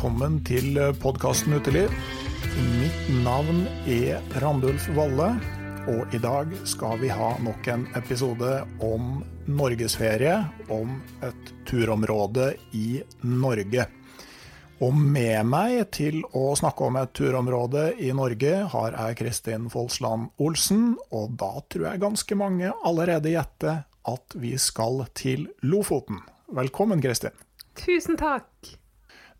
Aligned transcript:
velkommen 0.00 0.38
til 0.48 0.78
podkasten 0.96 1.52
Uteliv. 1.58 1.90
Mitt 2.80 3.08
navn 3.20 3.66
er 3.84 4.22
Randulf 4.40 4.86
Valle, 4.96 5.26
og 5.92 6.14
i 6.16 6.20
dag 6.24 6.54
skal 6.64 6.96
vi 7.02 7.10
ha 7.12 7.34
nok 7.44 7.68
en 7.68 7.84
episode 8.00 8.54
om 8.80 9.18
norgesferie, 9.44 10.38
om 10.72 10.96
et 11.20 11.52
turområde 11.68 12.54
i 12.72 13.02
Norge. 13.28 13.84
Og 14.80 14.96
med 14.96 15.44
meg 15.52 15.82
til 15.92 16.22
å 16.32 16.46
snakke 16.56 16.88
om 16.88 16.96
et 17.02 17.12
turområde 17.20 17.90
i 18.00 18.08
Norge 18.16 18.56
har 18.72 18.96
jeg 18.96 19.20
Kristin 19.20 19.68
Folsland 19.68 20.32
Olsen, 20.40 20.94
og 21.12 21.36
da 21.36 21.58
tror 21.68 21.90
jeg 21.90 22.06
ganske 22.08 22.40
mange 22.40 22.72
allerede 22.80 23.36
gjetter 23.36 23.84
at 24.08 24.40
vi 24.40 24.56
skal 24.56 25.04
til 25.12 25.50
Lofoten. 25.60 26.24
Velkommen, 26.48 27.04
Kristin. 27.04 27.36
Tusen 27.76 28.16
takk. 28.16 28.79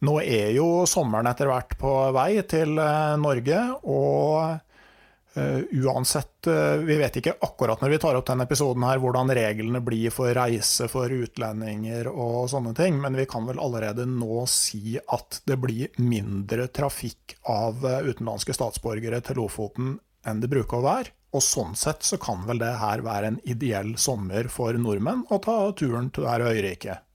Nå 0.07 0.17
er 0.25 0.55
jo 0.57 0.87
sommeren 0.89 1.29
etter 1.29 1.51
hvert 1.51 1.77
på 1.81 1.93
vei 2.17 2.41
til 2.49 2.79
eh, 2.81 3.17
Norge, 3.21 3.59
og 3.85 5.37
eh, 5.37 5.67
uansett 5.77 6.49
eh, 6.49 6.81
Vi 6.89 6.97
vet 7.03 7.19
ikke 7.21 7.35
akkurat 7.45 7.83
når 7.85 7.93
vi 7.93 7.99
tar 8.01 8.17
opp 8.17 8.31
denne 8.31 8.47
episoden 8.49 8.87
her 8.89 9.03
hvordan 9.03 9.33
reglene 9.37 9.83
blir 9.85 10.15
for 10.15 10.33
reise 10.37 10.89
for 10.89 11.13
utlendinger 11.13 12.09
og 12.09 12.49
sånne 12.53 12.73
ting, 12.79 12.97
men 13.03 13.19
vi 13.19 13.29
kan 13.29 13.45
vel 13.49 13.61
allerede 13.61 14.09
nå 14.09 14.47
si 14.49 14.97
at 14.97 15.43
det 15.45 15.61
blir 15.61 15.93
mindre 16.01 16.71
trafikk 16.73 17.37
av 17.53 17.85
utenlandske 17.85 18.57
statsborgere 18.57 19.21
til 19.27 19.43
Lofoten 19.43 19.99
enn 20.25 20.41
det 20.41 20.49
bruker 20.53 20.81
å 20.81 20.87
være. 20.89 21.13
Og 21.37 21.45
sånn 21.45 21.77
sett 21.79 22.03
så 22.09 22.17
kan 22.19 22.41
vel 22.49 22.59
det 22.59 22.73
her 22.81 23.05
være 23.05 23.35
en 23.35 23.39
ideell 23.45 23.93
sommer 24.01 24.49
for 24.51 24.75
nordmenn 24.81 25.27
å 25.29 25.39
ta 25.45 25.61
turen 25.77 26.09
til 26.09 26.25
det 26.25 26.33
her 26.33 26.49
øyriket. 26.49 27.07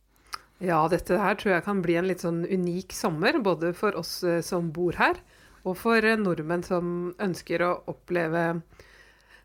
Ja, 0.63 0.85
dette 0.87 1.17
her 1.19 1.35
tror 1.35 1.57
jeg 1.57 1.65
kan 1.65 1.81
bli 1.83 1.97
en 1.99 2.07
litt 2.07 2.23
sånn 2.23 2.45
unik 2.47 2.95
sommer, 2.95 3.35
både 3.43 3.73
for 3.75 3.97
oss 3.99 4.21
eh, 4.23 4.39
som 4.45 4.69
bor 4.75 4.95
her, 4.99 5.19
og 5.67 5.75
for 5.81 5.99
eh, 5.99 6.15
nordmenn 6.19 6.63
som 6.63 6.93
ønsker 7.19 7.63
å 7.65 7.71
oppleve 7.91 8.43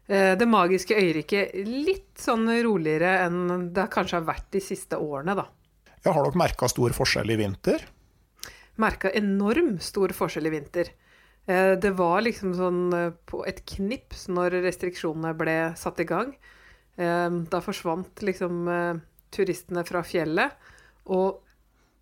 eh, 0.07 0.37
det 0.39 0.47
magiske 0.47 0.95
øyriket 0.95 1.57
litt 1.67 2.21
sånn 2.21 2.47
roligere 2.63 3.17
enn 3.25 3.71
det 3.75 3.89
kanskje 3.91 4.21
har 4.21 4.29
vært 4.29 4.53
de 4.55 4.63
siste 4.63 5.01
årene, 5.03 5.35
da. 5.35 5.49
Ja, 6.05 6.15
har 6.15 6.23
dere 6.23 6.39
merka 6.39 6.71
stor 6.71 6.95
forskjell 6.97 7.35
i 7.35 7.41
vinter? 7.43 7.83
Merka 8.81 9.11
enorm 9.11 9.75
stor 9.83 10.15
forskjell 10.17 10.47
i 10.47 10.55
vinter. 10.55 10.95
Det 11.51 11.91
var 11.99 12.23
liksom 12.23 12.53
sånn 12.55 12.81
på 13.29 13.43
et 13.49 13.59
knips 13.69 14.29
når 14.31 14.61
restriksjonene 14.65 15.35
ble 15.37 15.57
satt 15.77 16.01
i 16.01 16.07
gang. 16.09 16.31
Da 16.97 17.61
forsvant 17.65 18.23
liksom 18.25 18.71
turistene 19.35 19.85
fra 19.89 20.01
fjellet. 20.07 20.57
Og 21.09 21.41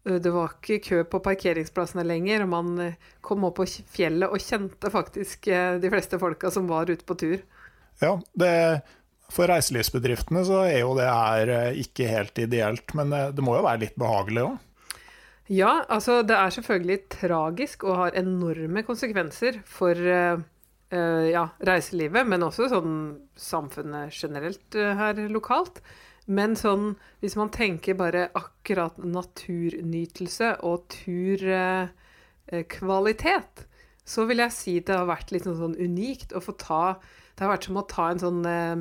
det 0.09 0.31
var 0.33 0.55
ikke 0.57 0.79
kø 0.87 0.99
på 1.11 1.21
parkeringsplassene 1.21 2.05
lenger. 2.07 2.47
og 2.47 2.49
Man 2.49 2.95
kom 3.25 3.45
opp 3.45 3.59
på 3.61 3.67
fjellet 3.93 4.31
og 4.33 4.41
kjente 4.41 4.91
faktisk 4.91 5.51
de 5.83 5.91
fleste 5.93 6.21
folka 6.23 6.49
som 6.55 6.71
var 6.71 6.89
ute 6.89 7.05
på 7.05 7.17
tur. 7.19 7.43
Ja, 8.01 8.15
det, 8.41 8.53
for 9.29 9.51
reiselivsbedriftene 9.51 10.47
så 10.49 10.63
er 10.65 10.81
jo 10.81 10.95
det 10.97 11.11
her 11.11 11.53
ikke 11.77 12.09
helt 12.09 12.41
ideelt, 12.41 12.95
men 12.97 13.13
det 13.13 13.45
må 13.45 13.59
jo 13.59 13.67
være 13.67 13.85
litt 13.85 14.01
behagelig 14.01 14.47
òg? 14.47 14.57
Ja, 15.49 15.83
altså 15.89 16.21
det 16.29 16.37
er 16.37 16.53
selvfølgelig 16.53 16.99
tragisk 17.15 17.87
og 17.89 17.97
har 17.97 18.19
enorme 18.21 18.83
konsekvenser 18.85 19.63
for 19.65 19.97
uh, 19.97 20.43
ja, 20.93 21.47
reiselivet, 21.65 22.29
men 22.29 22.45
også 22.45 22.69
sånn 22.69 22.99
samfunnet 23.33 24.13
generelt 24.13 24.77
uh, 24.77 24.93
her 24.99 25.23
lokalt. 25.33 25.81
Men 26.28 26.53
sånn, 26.61 26.91
hvis 27.22 27.39
man 27.41 27.49
tenker 27.55 27.94
bare 27.97 28.27
akkurat 28.37 28.99
naturnytelse 29.00 30.61
og 30.69 30.84
turkvalitet, 30.93 33.65
så 34.09 34.25
vil 34.28 34.41
jeg 34.44 34.56
si 34.56 34.75
det 34.81 34.97
har 34.97 35.06
vært 35.09 35.33
litt 35.33 35.44
sånn, 35.49 35.56
sånn 35.56 35.81
unikt 35.81 36.33
å 36.37 36.41
få 36.41 36.53
ta 36.61 37.00
Det 37.37 37.44
har 37.44 37.53
vært 37.53 37.65
som 37.69 37.81
å 37.81 37.88
ta 37.88 38.11
en 38.11 38.21
sånn, 38.21 38.47
eh, 38.49 38.77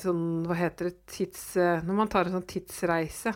sånn 0.00 0.46
Hva 0.46 0.54
heter 0.54 0.84
det 0.90 1.06
tids, 1.10 1.56
Når 1.56 1.94
man 1.96 2.08
tar 2.08 2.24
en 2.28 2.36
sånn 2.38 2.48
tidsreise. 2.48 3.32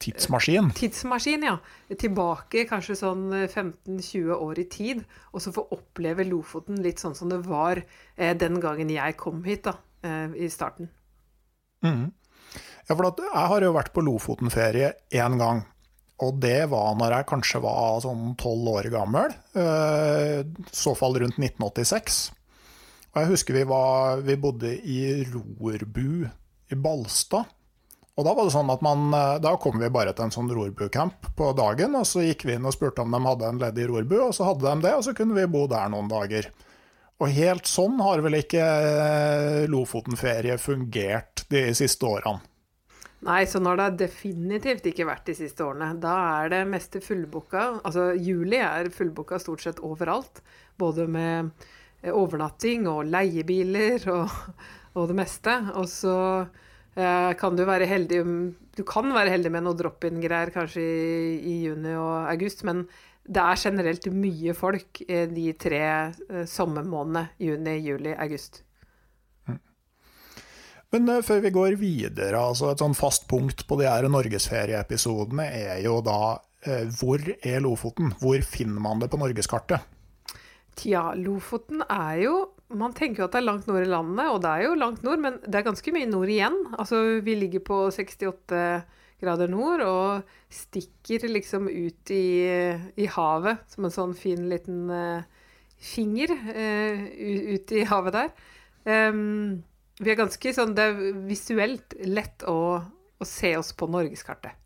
Tidsmaskin? 0.00 0.70
Tidsmaskin, 0.72 1.42
ja. 1.44 1.58
Tilbake 1.92 2.64
kanskje 2.68 2.96
sånn 2.96 3.26
15-20 3.44 4.32
år 4.32 4.62
i 4.62 4.64
tid. 4.72 5.02
Og 5.32 5.44
så 5.44 5.52
få 5.52 5.66
oppleve 5.76 6.24
Lofoten 6.24 6.80
litt 6.84 7.02
sånn 7.02 7.16
som 7.16 7.28
det 7.28 7.42
var 7.44 7.82
eh, 8.16 8.32
den 8.36 8.60
gangen 8.60 8.92
jeg 8.92 9.18
kom 9.20 9.44
hit, 9.44 9.68
da, 9.68 9.76
eh, 10.02 10.32
i 10.40 10.48
starten. 10.52 10.88
Mm. 11.86 12.08
Ja, 12.88 12.96
for 12.96 13.06
jeg 13.06 13.46
har 13.52 13.62
jo 13.62 13.74
vært 13.76 13.92
på 13.94 14.02
Lofoten-ferie 14.02 14.94
én 15.14 15.38
gang. 15.40 15.62
Og 16.20 16.36
det 16.42 16.66
var 16.72 16.96
når 16.98 17.14
jeg 17.14 17.28
kanskje 17.30 17.62
var 17.64 18.02
sånn 18.04 18.34
tolv 18.40 18.66
år 18.74 18.90
gammel. 18.92 19.32
I 19.56 20.74
så 20.74 20.92
fall 20.98 21.16
rundt 21.22 21.38
1986. 21.38 22.18
Og 23.10 23.22
jeg 23.22 23.30
husker 23.30 23.56
vi, 23.56 23.62
var, 23.70 24.20
vi 24.26 24.36
bodde 24.38 24.74
i 24.74 25.00
rorbu 25.30 26.26
i 26.70 26.78
Balstad. 26.78 27.48
Og 28.18 28.26
da 28.26 28.34
var 28.36 28.46
det 28.46 28.52
sånn 28.52 28.70
at 28.74 28.82
man, 28.84 29.06
da 29.40 29.54
kom 29.62 29.78
vi 29.80 29.88
bare 29.92 30.12
til 30.12 30.26
en 30.26 30.34
sånn 30.34 30.50
rorbucamp 30.52 31.30
på 31.38 31.52
dagen, 31.56 31.94
og 31.96 32.04
så 32.04 32.26
gikk 32.26 32.44
vi 32.44 32.58
inn 32.58 32.66
og 32.68 32.74
spurte 32.76 33.00
om 33.00 33.14
de 33.14 33.20
hadde 33.24 33.48
en 33.48 33.60
ledig 33.62 33.86
rorbu, 33.88 34.18
og 34.26 34.34
så 34.36 34.50
hadde 34.50 34.66
de 34.66 34.84
det, 34.84 34.92
og 34.98 35.06
så 35.06 35.14
kunne 35.16 35.38
vi 35.38 35.46
bo 35.48 35.64
der 35.70 35.88
noen 35.94 36.10
dager. 36.10 36.50
Og 37.20 37.28
helt 37.36 37.68
sånn 37.68 37.98
har 38.00 38.22
vel 38.24 38.38
ikke 38.38 38.64
Lofoten-ferie 39.68 40.56
fungert 40.60 41.44
de 41.52 41.66
siste 41.76 42.08
årene? 42.08 42.40
Nei, 43.20 43.42
sånn 43.44 43.66
har 43.68 43.76
det 43.76 44.06
definitivt 44.06 44.86
ikke 44.88 45.04
vært 45.04 45.26
de 45.28 45.34
siste 45.36 45.64
årene. 45.66 45.92
Da 46.00 46.14
er 46.40 46.52
det 46.54 46.62
meste 46.70 47.02
fullbooka. 47.04 47.66
Altså 47.84 48.14
juli 48.16 48.62
er 48.64 48.88
fullbooka 48.94 49.36
stort 49.42 49.66
sett 49.66 49.82
overalt. 49.84 50.40
Både 50.80 51.04
med 51.04 51.50
eh, 52.00 52.14
overnatting 52.14 52.88
og 52.88 53.04
leiebiler 53.12 54.08
og, 54.14 54.32
og 54.96 55.10
det 55.12 55.18
meste. 55.20 55.58
Og 55.76 55.90
så 55.92 56.16
eh, 56.40 57.30
kan 57.36 57.60
du 57.60 57.66
være 57.68 57.90
heldig 57.90 58.22
Du 58.78 58.84
kan 58.88 59.12
være 59.12 59.34
heldig 59.36 59.52
med 59.52 59.66
noe 59.66 59.76
drop-in-greier 59.76 60.54
kanskje 60.56 60.80
i, 60.80 61.36
i, 61.44 61.54
juni 61.66 61.92
og 62.00 62.24
august, 62.24 62.64
men 62.64 62.86
det 63.30 63.44
er 63.44 63.60
generelt 63.62 64.08
mye 64.14 64.54
folk 64.58 65.02
de 65.06 65.46
tre 65.60 65.84
eh, 65.86 66.44
sommermånedene 66.50 67.28
juni, 67.38 67.76
juli, 67.84 68.14
august. 68.16 68.62
Men 70.90 71.06
uh, 71.06 71.20
før 71.22 71.44
vi 71.44 71.54
går 71.54 71.78
videre, 71.78 72.34
altså 72.34 72.72
et 72.72 72.82
sånn 72.82 72.96
fast 72.98 73.28
punkt 73.30 73.62
på 73.68 73.78
de 73.78 73.86
her 73.86 74.08
norgesferieepisodene 74.10 75.46
er 75.46 75.84
jo 75.86 76.00
da 76.04 76.38
hvor 77.00 77.22
er 77.40 77.62
Lofoten? 77.64 78.10
Hvor 78.20 78.42
finner 78.44 78.82
man 78.84 78.98
det 79.00 79.06
på 79.08 79.16
norgeskartet? 79.16 79.80
Tja, 80.76 81.14
Lofoten 81.16 81.80
er 81.88 82.18
jo 82.26 82.34
Man 82.76 82.92
tenker 82.92 83.22
jo 83.22 83.28
at 83.30 83.32
det 83.32 83.40
er 83.40 83.46
langt 83.48 83.64
nord 83.66 83.80
i 83.82 83.88
landet, 83.88 84.26
og 84.28 84.42
det 84.44 84.50
er 84.50 84.66
jo 84.66 84.74
langt 84.78 85.00
nord, 85.02 85.22
men 85.24 85.38
det 85.42 85.56
er 85.58 85.64
ganske 85.66 85.94
mye 85.96 86.06
nord 86.06 86.30
igjen. 86.30 86.58
Altså, 86.76 87.00
vi 87.24 87.34
ligger 87.40 87.64
på 87.66 87.78
68 87.90 88.60
grader 89.20 89.50
nord 89.52 89.84
og 89.84 90.32
stikker 90.52 91.28
liksom 91.30 91.68
ut 91.68 92.12
i, 92.14 92.24
i 92.96 93.08
havet 93.14 93.62
som 93.70 93.86
en 93.86 93.94
sånn 93.94 94.14
fin 94.18 94.48
liten 94.50 94.90
uh, 94.90 95.26
finger 95.80 96.32
ut 96.32 97.72
i 97.72 97.84
havet 97.88 98.16
der. 98.16 98.32
Vi 100.00 100.12
er 100.12 100.16
ganske 100.18 100.52
sånn 100.52 100.74
Det 100.76 100.84
er 100.84 100.98
visuelt 101.28 101.94
lett 102.04 102.44
å, 102.48 102.80
å 102.84 103.28
se 103.28 103.54
oss 103.56 103.72
på 103.76 103.88
norgeskartet. 103.88 104.56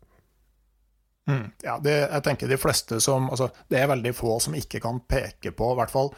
Mm, 1.31 1.47
ja, 1.63 1.79
det, 1.81 1.95
jeg 2.03 2.23
tenker 2.27 2.51
de 2.51 2.57
fleste 2.61 2.99
som 3.01 3.31
altså, 3.33 3.47
Det 3.71 3.79
er 3.79 3.89
veldig 3.89 4.11
få 4.13 4.35
som 4.43 4.53
ikke 4.57 4.81
kan 4.83 4.99
peke 5.09 5.55
på, 5.57 5.71
i 5.73 5.79
hvert 5.79 5.93
fall 5.93 6.11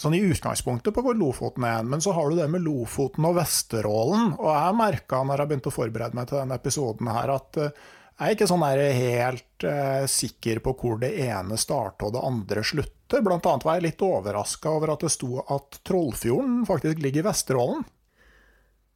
sånn 0.00 0.16
i 0.18 0.22
utgangspunktet, 0.26 0.94
på 0.94 1.04
hvor 1.04 1.16
Lofoten 1.18 1.66
er. 1.68 1.84
Men 1.86 2.02
så 2.02 2.14
har 2.16 2.30
du 2.30 2.38
det 2.38 2.48
med 2.50 2.64
Lofoten 2.66 3.26
og 3.28 3.36
Vesterålen. 3.38 4.32
Og 4.38 4.48
jeg 4.50 4.78
merka 4.78 5.22
når 5.22 5.42
jeg 5.42 5.52
begynte 5.52 5.70
å 5.70 5.76
forberede 5.76 6.18
meg 6.18 6.30
til 6.30 6.40
denne 6.40 6.58
episoden 6.58 7.12
her, 7.14 7.34
at 7.36 7.60
uh, 7.62 7.84
jeg 8.14 8.30
er 8.30 8.36
ikke 8.36 8.46
sånn 8.46 8.62
helt 8.62 9.64
eh, 9.66 10.04
sikker 10.06 10.60
på 10.62 10.72
hvor 10.78 11.00
det 11.02 11.08
ene 11.24 11.56
starter 11.58 12.06
og 12.06 12.12
det 12.14 12.20
andre 12.22 12.62
slutter. 12.62 13.24
Blant 13.26 13.46
annet 13.50 13.66
var 13.66 13.80
jeg 13.80 13.86
litt 13.88 14.04
overraska 14.06 14.70
over 14.70 14.92
at 14.94 15.02
det 15.02 15.10
sto 15.10 15.40
at 15.42 15.80
Trollfjorden 15.82 16.60
faktisk 16.68 17.02
ligger 17.02 17.24
i 17.24 17.26
Vesterålen. 17.26 17.82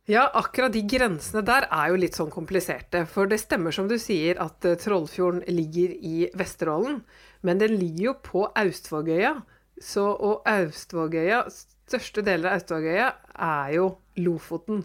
Ja, 0.09 0.23
akkurat 0.39 0.73
de 0.73 0.85
grensene 0.89 1.43
der 1.45 1.67
er 1.67 1.91
jo 1.91 1.99
litt 1.99 2.15
sånn 2.17 2.31
kompliserte. 2.31 3.03
For 3.11 3.27
det 3.29 3.41
stemmer 3.43 3.75
som 3.75 3.91
du 3.91 3.99
sier 3.99 4.39
at 4.41 4.63
uh, 4.63 4.79
Trollfjorden 4.79 5.43
ligger 5.51 5.99
i 5.99 6.31
Vesterålen, 6.39 7.03
men 7.43 7.59
den 7.59 7.75
ligger 7.75 8.13
jo 8.13 8.17
på 8.23 8.47
Austvågøya. 8.55 9.35
Så, 9.85 10.05
og 10.05 10.47
Austvågøya, 10.49 11.45
største 11.51 12.25
deler 12.27 12.51
av 12.51 12.59
Austvågøya 12.59 13.09
er 13.49 13.75
jo 13.77 13.89
Lofoten. 14.19 14.85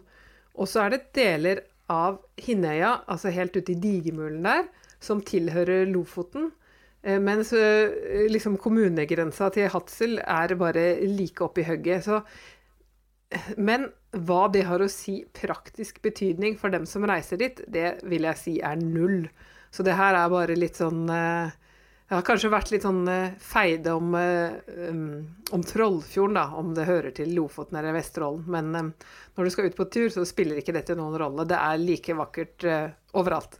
Og 0.54 0.70
så 0.70 0.86
er 0.86 0.94
det 0.94 1.06
deler 1.18 1.64
av 1.92 2.20
Hinnøya, 2.40 3.00
altså 3.10 3.34
helt 3.34 3.56
ute 3.58 3.74
i 3.74 3.80
digermulen 3.82 4.46
der, 4.46 4.68
som 5.04 5.24
tilhører 5.26 5.88
Lofoten. 5.90 6.52
Uh, 7.04 7.20
mens 7.20 7.52
uh, 7.52 7.92
liksom 8.32 8.56
kommunegrensa 8.62 9.50
til 9.52 9.72
Hadsel 9.74 10.22
er 10.24 10.56
bare 10.60 10.86
like 11.10 11.44
oppi 11.44 11.66
hugget. 11.68 12.06
Så 12.06 12.22
men 13.58 13.88
hva 14.14 14.46
det 14.54 14.66
har 14.68 14.84
å 14.84 14.92
si 14.92 15.24
praktisk 15.36 16.02
betydning 16.04 16.58
for 16.60 16.74
dem 16.74 16.86
som 16.90 17.06
reiser 17.10 17.40
dit, 17.42 17.62
det 17.68 17.98
vil 18.06 18.28
jeg 18.30 18.40
si 18.40 18.54
er 18.62 18.78
null. 18.80 19.26
Så 19.74 19.86
det 19.86 19.96
her 19.98 20.18
er 20.18 20.30
bare 20.30 20.58
litt 20.58 20.78
sånn 20.78 21.08
eh, 21.10 21.54
Det 22.14 22.20
har 22.20 22.26
kanskje 22.28 22.50
vært 22.54 22.70
litt 22.70 22.84
sånn 22.86 23.08
eh, 23.10 23.32
feide 23.42 23.96
om, 23.98 24.12
eh, 24.14 24.52
um, 24.86 25.24
om 25.50 25.64
Trollfjorden, 25.66 26.36
da, 26.38 26.44
om 26.62 26.76
det 26.78 26.86
hører 26.86 27.16
til 27.18 27.32
Lofoten 27.34 27.80
eller 27.80 27.96
Vesterålen. 27.96 28.44
Men 28.54 28.92
når 29.34 29.50
du 29.50 29.50
skal 29.50 29.72
ut 29.72 29.80
på 29.80 29.88
tur, 29.90 30.12
så 30.14 30.22
spiller 30.30 30.62
ikke 30.62 30.76
dette 30.78 30.94
noen 30.94 31.18
rolle. 31.18 31.48
Det 31.50 31.58
er 31.58 31.82
like 31.82 32.14
vakkert 32.20 32.68
overalt. 33.18 33.58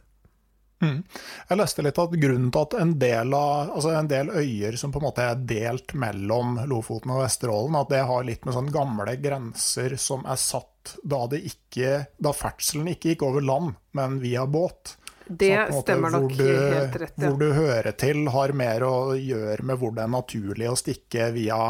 Mm. 0.84 1.02
Jeg 1.48 1.58
leste 1.58 1.82
litt 1.82 1.98
at 1.98 2.16
grunnen 2.22 2.54
til 2.54 2.62
at 2.62 2.78
en 2.78 2.94
del, 3.02 3.34
av, 3.34 3.74
altså 3.74 3.90
en 3.98 4.14
del, 4.14 4.30
øyer 4.30 4.78
som 4.78 4.94
på 4.94 5.02
en 5.02 5.08
måte 5.08 5.26
er 5.26 5.44
delt 5.50 5.98
mellom 5.98 6.60
Lofoten 6.70 7.10
og 7.10 7.24
Vesterålen, 7.24 7.82
at 7.82 7.90
det 7.90 8.06
har 8.06 8.30
litt 8.30 8.46
med 8.46 8.54
sånne 8.54 8.78
gamle 8.78 9.18
grenser 9.18 9.98
som 9.98 10.22
er 10.30 10.38
satt 10.38 10.94
da, 11.02 11.24
ikke, 11.34 12.04
da 12.22 12.30
ferdselen 12.30 12.94
ikke 12.94 13.16
gikk 13.16 13.26
over 13.26 13.42
land, 13.42 13.74
men 13.98 14.22
via 14.22 14.46
båt. 14.46 14.94
Det 15.26 15.52
måte, 15.70 15.80
stemmer 15.82 16.12
nok 16.12 16.32
du, 16.36 16.44
helt 16.44 16.96
rett. 17.00 17.14
Ja. 17.16 17.28
Hvor 17.28 17.38
du 17.40 17.52
hører 17.56 17.92
til, 17.96 18.26
har 18.34 18.52
mer 18.56 18.84
å 18.84 18.94
gjøre 19.16 19.64
med 19.64 19.80
hvor 19.80 19.94
det 19.96 20.04
er 20.04 20.12
naturlig 20.12 20.68
å 20.70 20.76
stikke 20.78 21.30
via 21.36 21.60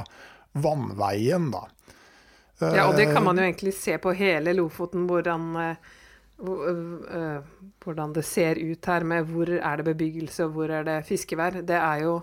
vannveien, 0.55 1.51
da. 1.55 1.67
Ja, 2.62 2.87
og 2.87 2.95
det 2.97 3.09
kan 3.11 3.25
man 3.27 3.39
jo 3.39 3.45
egentlig 3.45 3.75
se 3.77 3.97
på 3.99 4.12
hele 4.15 4.55
Lofoten, 4.55 5.09
hvordan 5.11 5.49
uh, 5.59 5.95
hvordan 7.85 8.15
det 8.15 8.25
ser 8.27 8.59
ut 8.59 8.87
her 8.91 9.05
med 9.06 9.29
hvor 9.31 9.51
er 9.55 9.79
det 9.79 9.87
bebyggelse 9.87 10.47
og 10.47 10.56
hvor 10.56 10.73
er 10.73 10.87
det 10.87 11.05
fiskevær. 11.06 11.61
Det 11.62 11.77
er 11.79 12.03
jo, 12.05 12.17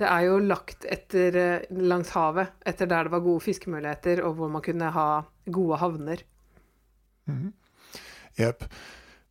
det 0.00 0.08
er 0.08 0.26
jo 0.26 0.38
lagt 0.40 0.86
etter, 0.88 1.66
langs 1.70 2.14
havet, 2.16 2.54
etter 2.64 2.88
der 2.90 3.08
det 3.08 3.14
var 3.14 3.24
gode 3.24 3.44
fiskemuligheter, 3.44 4.24
og 4.24 4.38
hvor 4.38 4.52
man 4.52 4.64
kunne 4.64 4.90
ha 4.94 5.08
gode 5.44 5.80
havner. 5.82 6.24
Mhm. 7.26 7.52
Jepp. 8.38 8.64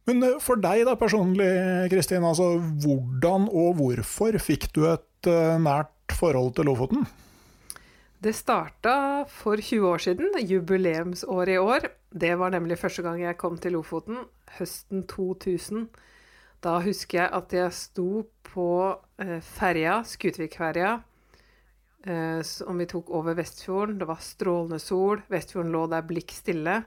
Men 0.09 0.25
for 0.42 0.57
deg 0.62 0.86
da 0.88 0.95
personlig, 0.98 1.50
Kristin, 1.92 2.25
altså 2.25 2.56
hvordan 2.57 3.45
og 3.50 3.75
hvorfor 3.77 4.38
fikk 4.42 4.71
du 4.74 4.88
et 4.89 5.30
nært 5.62 6.15
forhold 6.18 6.56
til 6.57 6.71
Lofoten? 6.71 7.06
Det 8.21 8.36
starta 8.38 9.24
for 9.25 9.57
20 9.57 9.88
år 9.89 9.98
siden, 9.98 10.36
jubileumsåret 10.45 11.56
i 11.56 11.57
år. 11.57 11.88
Det 12.13 12.36
var 12.38 12.51
nemlig 12.53 12.77
første 12.77 13.01
gang 13.01 13.21
jeg 13.21 13.38
kom 13.38 13.57
til 13.57 13.74
Lofoten, 13.74 14.19
høsten 14.59 15.07
2000. 15.09 15.88
Da 16.62 16.75
husker 16.86 17.24
jeg 17.24 17.31
at 17.33 17.53
jeg 17.56 17.74
sto 17.74 18.27
på 18.45 18.68
eh, 19.18 19.39
ferja, 19.42 20.03
Skutvikferja, 20.06 20.92
eh, 22.06 22.42
som 22.45 22.77
vi 22.77 22.86
tok 22.86 23.09
over 23.09 23.33
Vestfjorden. 23.39 23.98
Det 23.98 24.07
var 24.12 24.21
strålende 24.21 24.80
sol, 24.80 25.24
Vestfjorden 25.31 25.74
lå 25.74 25.88
der 25.89 26.06
blikk 26.06 26.36
stille. 26.36 26.83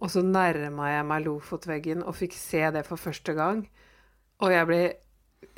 Og 0.00 0.08
så 0.12 0.22
nærma 0.24 0.88
jeg 0.94 1.06
meg 1.08 1.24
Lofotveggen 1.26 2.04
og 2.06 2.16
fikk 2.16 2.34
se 2.38 2.62
det 2.72 2.86
for 2.88 3.00
første 3.00 3.34
gang. 3.36 3.64
Og 4.40 4.52
jeg 4.54 4.68
ble 4.68 4.80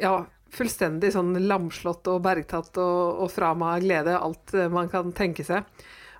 ja, 0.02 0.16
fullstendig 0.52 1.12
sånn 1.14 1.36
lamslått 1.46 2.08
og 2.10 2.22
bergtatt 2.24 2.76
og, 2.82 3.22
og 3.24 3.30
fra 3.32 3.52
meg 3.58 3.76
av 3.76 3.86
glede, 3.86 4.16
alt 4.18 4.54
eh, 4.56 4.70
man 4.72 4.90
kan 4.92 5.14
tenke 5.16 5.46
seg. 5.46 5.68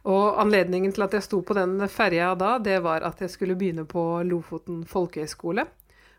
Og 0.08 0.38
anledningen 0.42 0.94
til 0.94 1.04
at 1.04 1.14
jeg 1.14 1.26
sto 1.26 1.42
på 1.46 1.54
den 1.54 1.76
ferja 1.90 2.32
da, 2.38 2.56
det 2.62 2.80
var 2.82 3.04
at 3.06 3.20
jeg 3.22 3.30
skulle 3.30 3.58
begynne 3.58 3.84
på 3.86 4.22
Lofoten 4.26 4.82
folkehøgskole, 4.88 5.66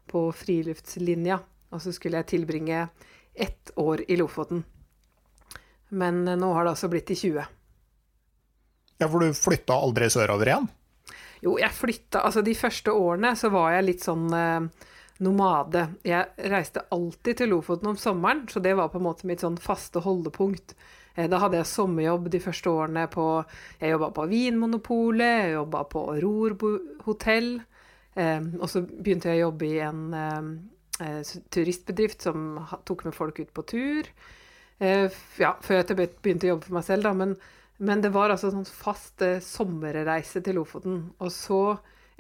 på 0.07 0.27
friluftslinja. 0.35 1.39
Og 1.73 1.81
så 1.81 1.95
skulle 1.95 2.21
jeg 2.21 2.31
tilbringe 2.35 2.85
ett 3.33 3.73
år 3.79 4.05
i 4.07 4.19
Lofoten. 4.19 4.63
Men 5.95 6.25
eh, 6.27 6.39
nå 6.39 6.53
har 6.53 6.67
det 6.67 6.75
altså 6.75 6.91
blitt 6.91 7.09
til 7.11 7.21
20. 7.33 7.51
Ja, 9.01 9.09
for 9.09 9.19
du 9.19 9.35
flytta 9.35 9.75
aldri 9.75 10.11
sørover 10.11 10.51
igjen? 10.51 10.71
Jo, 11.43 11.57
jeg 11.59 11.75
flytta 11.75 12.23
Altså, 12.23 12.41
de 12.45 12.55
første 12.55 12.93
årene 12.95 13.33
så 13.35 13.51
var 13.53 13.73
jeg 13.75 13.87
litt 13.89 14.05
sånn 14.05 14.27
eh, 14.37 14.89
nomade. 15.23 15.87
Jeg 16.07 16.49
reiste 16.51 16.85
alltid 16.93 17.41
til 17.41 17.53
Lofoten 17.53 17.91
om 17.91 17.99
sommeren, 17.99 18.45
så 18.49 18.61
det 18.63 18.75
var 18.79 18.91
på 18.91 18.99
en 19.01 19.07
måte 19.07 19.27
mitt 19.29 19.43
sånn 19.43 19.59
faste 19.61 20.01
holdepunkt. 20.03 20.75
Eh, 21.15 21.29
da 21.29 21.39
hadde 21.43 21.59
jeg 21.59 21.69
sommerjobb 21.69 22.29
de 22.33 22.41
første 22.41 22.71
årene 22.71 23.05
på 23.11 23.27
Jeg 23.81 23.93
jobba 23.93 24.09
på 24.15 24.27
Vinmonopolet, 24.31 25.47
jeg 25.47 25.57
jobba 25.57 25.83
på 25.91 26.05
Ror 26.23 26.55
hotell. 27.05 27.51
Eh, 28.15 28.41
og 28.59 28.69
så 28.69 28.83
begynte 28.85 29.33
jeg 29.33 29.41
å 29.41 29.49
jobbe 29.49 29.69
i 29.69 29.81
en 29.83 30.05
eh, 30.13 31.33
turistbedrift 31.53 32.25
som 32.25 32.63
tok 32.85 33.05
med 33.05 33.17
folk 33.17 33.39
ut 33.41 33.53
på 33.53 33.65
tur. 33.67 34.09
Ja, 34.83 35.53
før 35.63 35.77
jeg 35.79 35.95
begynte 35.95 36.47
å 36.47 36.55
jobbe 36.55 36.67
for 36.67 36.75
meg 36.75 36.83
selv, 36.83 37.05
da. 37.05 37.13
Men, 37.15 37.37
men 37.77 38.03
det 38.03 38.11
var 38.13 38.33
altså 38.33 38.51
sånn 38.53 38.67
fast 38.67 39.23
sommerreise 39.43 40.43
til 40.45 40.59
Lofoten. 40.59 40.99
Og 41.23 41.31
så, 41.33 41.61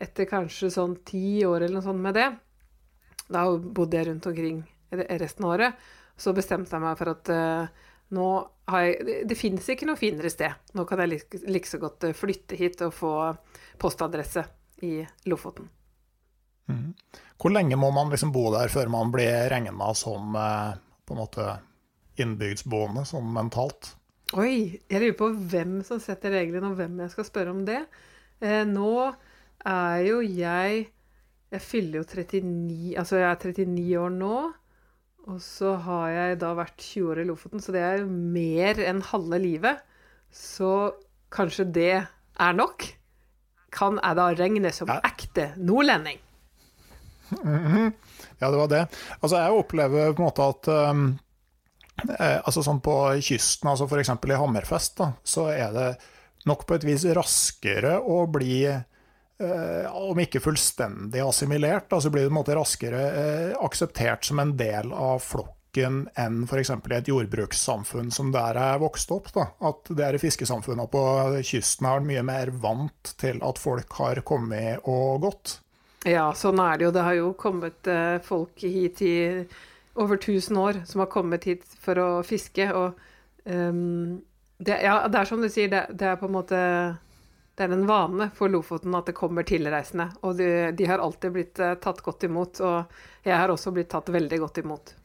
etter 0.01 0.27
kanskje 0.29 0.71
sånn 0.73 0.97
ti 1.05 1.43
år 1.45 1.61
eller 1.61 1.77
noe 1.77 1.85
sånt 1.85 2.03
med 2.03 2.17
det, 2.17 2.29
da 3.31 3.45
bodde 3.57 3.99
jeg 3.99 4.09
rundt 4.09 4.27
omkring 4.29 4.63
resten 4.91 5.45
av 5.45 5.55
året. 5.55 5.85
Så 6.17 6.33
bestemte 6.35 6.75
jeg 6.75 6.83
meg 6.83 6.97
for 6.99 7.13
at 7.13 7.31
uh, 7.33 7.85
nå 8.13 8.27
har 8.69 8.83
jeg 8.85 9.05
Det, 9.07 9.15
det 9.31 9.37
fins 9.37 9.69
ikke 9.69 9.87
noe 9.89 9.99
finere 9.99 10.31
sted. 10.31 10.53
Nå 10.77 10.85
kan 10.89 11.01
jeg 11.03 11.11
like, 11.11 11.39
like, 11.47 11.67
så 11.67 11.79
godt 11.81 12.05
eh, 12.07 12.15
flytte 12.15 12.59
hit 12.59 12.83
og 12.85 12.93
få 12.95 13.13
postadresse 13.81 14.45
i 14.85 15.01
Lofoten. 15.27 15.67
Mm. 16.71 16.93
Hvor 17.41 17.51
lenge 17.51 17.75
må 17.75 17.89
man 17.91 18.13
liksom 18.13 18.31
bo 18.31 18.45
der 18.53 18.71
før 18.71 18.91
man 18.93 19.11
blir 19.11 19.49
regna 19.51 19.89
som 19.99 20.35
uh, 20.37 20.77
på 21.03 21.15
en 21.15 21.19
måte 21.19 21.49
innbygdsboende, 22.23 23.03
sånn 23.09 23.27
mentalt? 23.35 23.95
Oi, 24.33 24.81
jeg 24.89 25.01
lurer 25.01 25.15
på 25.17 25.29
hvem 25.51 25.77
som 25.85 25.99
setter 26.01 26.33
reglene, 26.33 26.71
og 26.71 26.79
hvem 26.79 27.03
jeg 27.03 27.13
skal 27.13 27.27
spørre 27.27 27.53
om 27.53 27.61
det. 27.67 27.83
Eh, 28.41 28.63
nå 28.65 29.11
er 29.69 29.99
jo 30.07 30.21
jeg 30.25 30.87
jeg 31.53 31.61
fyller 31.61 32.01
jo 32.01 32.05
39 32.09 32.95
Altså, 32.97 33.19
jeg 33.21 33.29
er 33.29 33.37
39 33.53 33.99
år 34.01 34.13
nå. 34.15 34.37
Og 35.29 35.39
så 35.39 35.75
har 35.85 36.07
jeg 36.11 36.39
da 36.41 36.49
vært 36.57 36.81
20 36.81 37.11
år 37.13 37.21
i 37.21 37.27
Lofoten, 37.29 37.61
så 37.63 37.71
det 37.71 37.83
er 37.85 38.01
jo 38.01 38.09
mer 38.09 38.81
enn 38.83 38.99
halve 39.07 39.39
livet. 39.39 39.83
Så 40.33 40.91
kanskje 41.31 41.67
det 41.69 41.93
er 42.01 42.57
nok? 42.57 42.87
Kan 43.73 44.01
jeg 44.01 44.19
da 44.19 44.25
regne 44.35 44.73
som 44.75 44.91
ekte 44.97 45.53
nordlending? 45.61 46.19
Ja, 48.41 48.49
det 48.51 48.57
var 48.59 48.67
det. 48.67 48.81
Altså, 49.21 49.37
jeg 49.39 49.61
opplever 49.61 50.11
på 50.11 50.19
en 50.21 50.27
måte 50.27 50.49
at 50.51 50.67
um, 50.91 51.05
altså 52.01 52.63
sånn 52.65 52.81
på 52.83 52.95
kysten, 53.21 53.69
altså 53.69 53.85
f.eks. 53.87 54.09
i 54.09 54.39
Hammerfest, 54.39 54.97
da, 54.97 55.11
så 55.23 55.47
er 55.53 55.75
det 55.75 55.87
nok 56.49 56.65
på 56.67 56.77
et 56.77 56.85
vis 56.87 57.05
raskere 57.15 57.97
å 57.99 58.23
bli 58.31 58.63
eh, 58.67 59.87
om 59.93 60.19
ikke 60.19 60.41
fullstendig 60.43 61.23
assimilert, 61.23 61.89
da, 61.91 62.01
så 62.01 62.11
blir 62.13 62.27
det 62.27 62.35
måte 62.35 62.55
raskere 62.57 63.03
eh, 63.09 63.57
akseptert 63.63 64.27
som 64.27 64.41
en 64.43 64.55
del 64.59 64.91
av 64.91 65.23
flokken 65.23 66.07
enn 66.19 66.43
f.eks. 66.45 66.69
i 66.69 66.95
et 66.97 67.09
jordbrukssamfunn 67.09 68.11
som 68.13 68.29
der 68.33 68.59
jeg 68.59 68.83
vokste 68.83 69.15
opp. 69.15 69.31
Da. 69.33 69.47
At 69.65 69.89
er 69.95 70.17
i 70.17 70.21
fiskesamfunnene 70.21 70.89
på 70.91 71.03
kysten 71.41 71.89
er 71.89 72.05
mye 72.05 72.25
mer 72.27 72.53
vant 72.53 73.15
til 73.21 73.41
at 73.45 73.61
folk 73.61 73.99
har 74.01 74.21
kommet 74.27 74.85
og 74.85 75.23
gått. 75.25 75.57
Ja, 76.05 76.33
sånn 76.35 76.59
er 76.59 76.77
det 76.77 76.89
jo. 76.89 76.93
Det 76.93 77.05
har 77.05 77.15
jo 77.17 77.29
kommet 77.39 77.87
eh, 77.89 78.17
folk 78.25 78.59
hit 78.61 79.01
i 79.07 79.15
over 79.93 80.17
1000 80.17 80.57
år 80.57 80.81
som 80.85 80.99
har 80.99 81.09
kommet 81.11 81.43
hit 81.43 81.65
for 81.79 81.99
å 82.01 82.09
fiske. 82.25 82.67
Og 82.73 82.99
um, 83.45 84.21
det, 84.57 84.79
ja, 84.81 85.07
det 85.07 85.19
er 85.21 85.29
som 85.29 85.41
du 85.41 85.49
sier, 85.51 85.69
det, 85.71 85.85
det 85.99 86.11
er 86.11 86.19
på 86.21 86.29
en 86.29 86.37
måte 86.37 86.59
Det 87.53 87.65
er 87.65 87.73
en 87.75 87.85
vane 87.85 88.31
for 88.33 88.49
Lofoten 88.49 88.95
at 88.97 89.09
det 89.09 89.17
kommer 89.17 89.45
tilreisende. 89.45 90.09
Og 90.25 90.37
de, 90.39 90.71
de 90.73 90.87
har 90.89 91.03
alltid 91.03 91.35
blitt 91.35 91.59
eh, 91.61 91.75
tatt 91.77 92.01
godt 92.01 92.25
imot. 92.25 92.61
Og 92.65 93.27
jeg 93.27 93.37
har 93.37 93.53
også 93.53 93.73
blitt 93.75 93.91
tatt 93.93 94.09
veldig 94.09 94.39
godt 94.41 94.57
imot. 94.63 94.95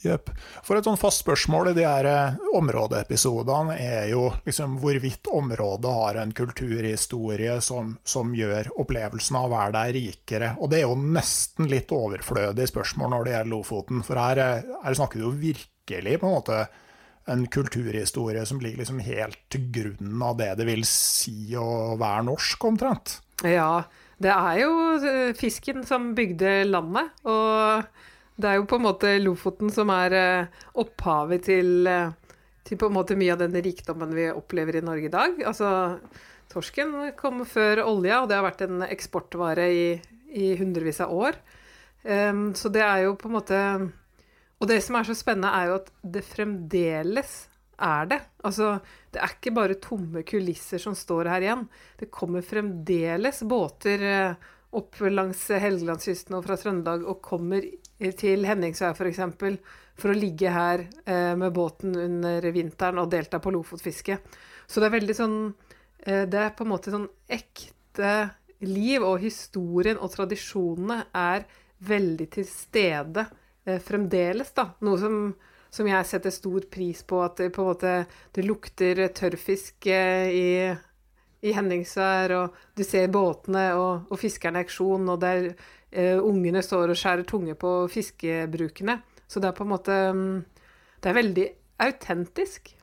Jepp. 0.00 0.30
For 0.64 0.78
et 0.78 0.86
sånn 0.88 0.98
fast 1.00 1.20
spørsmål 1.20 1.70
i 1.70 1.74
de 1.76 1.84
her 1.84 2.06
eh, 2.08 2.36
områdeepisodene 2.56 3.76
er 3.76 4.06
jo 4.14 4.30
liksom 4.46 4.78
hvorvidt 4.80 5.28
området 5.36 5.94
har 5.98 6.20
en 6.22 6.32
kulturhistorie 6.36 7.58
som, 7.64 7.92
som 8.04 8.32
gjør 8.36 8.72
opplevelsen 8.80 9.36
av 9.36 9.48
å 9.48 9.54
være 9.54 9.74
der 9.76 9.94
rikere. 9.98 10.52
Og 10.56 10.72
det 10.72 10.80
er 10.80 10.86
jo 10.88 10.96
nesten 11.00 11.68
litt 11.68 11.92
overflødig 11.92 12.70
spørsmål 12.72 13.12
når 13.12 13.26
det 13.26 13.34
gjelder 13.34 13.52
Lofoten, 13.52 14.04
for 14.06 14.20
her, 14.22 14.40
eh, 14.40 14.70
her 14.86 14.96
snakker 14.96 15.20
du 15.20 15.28
jo 15.28 15.34
virkelig 15.42 16.16
på 16.20 16.30
en 16.30 16.38
måte 16.38 16.62
en 17.30 17.44
kulturhistorie 17.52 18.46
som 18.48 18.60
ligger 18.60 18.80
liksom 18.80 19.02
helt 19.04 19.38
til 19.52 19.68
grunnen 19.74 20.22
av 20.24 20.38
det 20.40 20.54
det 20.58 20.66
vil 20.66 20.86
si 20.88 21.52
å 21.58 21.98
være 22.00 22.24
norsk, 22.30 22.64
omtrent. 22.72 23.18
Ja, 23.44 23.82
det 24.20 24.32
er 24.32 24.62
jo 24.64 24.72
eh, 24.96 25.34
fisken 25.36 25.84
som 25.88 26.14
bygde 26.16 26.62
landet, 26.68 27.12
og 27.28 27.84
det 28.40 28.50
er 28.50 28.58
jo 28.58 28.66
på 28.68 28.78
en 28.80 28.86
måte 28.86 29.12
Lofoten 29.20 29.70
som 29.74 29.92
er 29.94 30.16
eh, 30.16 30.58
opphavet 30.80 31.46
til, 31.48 31.86
eh, 31.88 32.12
til 32.66 32.80
mye 32.90 33.34
av 33.34 33.40
den 33.42 33.56
rikdommen 33.62 34.14
vi 34.16 34.30
opplever 34.32 34.80
i 34.80 34.84
Norge 34.84 35.08
i 35.08 35.12
dag. 35.12 35.40
Altså, 35.46 35.98
torsken 36.52 37.12
kom 37.18 37.44
før 37.44 37.84
olja, 37.86 38.22
og 38.22 38.30
det 38.30 38.38
har 38.38 38.46
vært 38.46 38.66
en 38.66 38.82
eksportvare 38.88 39.68
i, 39.70 39.86
i 40.32 40.54
hundrevis 40.60 41.00
av 41.04 41.14
år. 41.14 41.38
Um, 42.04 42.54
så 42.56 42.70
det 42.72 42.80
er 42.80 43.02
jo 43.04 43.16
på 43.20 43.28
en 43.28 43.34
måte 43.34 43.56
Og 44.56 44.68
det 44.70 44.78
som 44.80 44.96
er 44.96 45.04
så 45.04 45.12
spennende, 45.12 45.50
er 45.52 45.68
jo 45.68 45.74
at 45.82 45.90
det 46.00 46.22
fremdeles 46.24 47.34
er 47.80 48.08
det. 48.08 48.18
Altså, 48.44 48.78
det 49.12 49.20
er 49.20 49.34
ikke 49.34 49.54
bare 49.56 49.76
tomme 49.80 50.22
kulisser 50.28 50.80
som 50.82 50.96
står 50.96 51.30
her 51.32 51.44
igjen. 51.44 51.66
Det 52.00 52.10
kommer 52.12 52.44
fremdeles 52.44 53.40
båter 53.48 54.04
eh, 54.04 54.50
opp 54.76 55.00
langs 55.08 55.46
Helgelandskysten 55.48 56.36
og 56.36 56.44
fra 56.46 56.58
Trøndelag 56.60 57.06
og 57.08 57.22
kommer 57.24 57.64
til 58.18 58.46
Henningsvær 58.48 58.96
f.eks. 58.96 59.20
For, 59.38 59.58
for 60.00 60.12
å 60.12 60.16
ligge 60.16 60.52
her 60.54 60.86
eh, 61.04 61.34
med 61.38 61.52
båten 61.56 61.96
under 61.98 62.46
vinteren 62.54 63.02
og 63.02 63.10
delta 63.12 63.40
på 63.42 63.52
lofotfiske. 63.54 64.18
Så 64.66 64.80
det 64.80 64.88
er 64.88 64.96
veldig 64.96 65.16
sånn 65.18 65.36
eh, 66.06 66.24
Det 66.30 66.40
er 66.40 66.54
på 66.56 66.66
en 66.66 66.72
måte 66.72 66.94
sånn 66.94 67.08
ekte 67.28 68.14
liv, 68.64 69.04
og 69.04 69.20
historien 69.22 70.00
og 70.00 70.12
tradisjonene 70.14 71.04
er 71.16 71.46
veldig 71.84 72.26
til 72.36 72.48
stede 72.48 73.24
eh, 73.64 73.80
fremdeles, 73.80 74.52
da. 74.56 74.70
Noe 74.84 75.00
som 75.00 75.22
som 75.70 75.86
jeg 75.86 76.06
setter 76.06 76.34
stor 76.34 76.66
pris 76.70 77.02
på, 77.06 77.20
at 77.22 77.38
det 77.38 77.52
på 77.54 77.62
en 77.62 77.70
måte 77.70 77.92
det 78.34 78.44
lukter 78.46 79.04
tørrfisk 79.14 79.86
eh, 79.86 80.30
i, 80.34 80.48
i 81.46 81.52
Henningsvær, 81.54 82.34
og 82.40 82.56
du 82.76 82.82
ser 82.86 83.10
båtene 83.14 83.68
og, 83.78 84.10
og 84.10 84.20
fiskerne 84.20 84.60
i 84.60 84.66
aksjon, 84.66 85.06
og 85.14 85.20
det 85.22 85.34
eh, 85.38 85.68
ungene 85.92 86.62
står 86.62 86.92
og 86.92 86.98
skjærer 86.98 87.26
tunge 87.26 87.56
på 87.58 87.70
fiskebrukene. 87.90 89.00
Så 89.26 89.42
det 89.42 89.50
er 89.50 89.56
på 89.56 89.64
en 89.66 89.72
måte 89.72 89.96
mm, 90.14 90.36
Det 91.02 91.10
er 91.10 91.16
veldig 91.16 91.46
autentisk. 91.80 92.74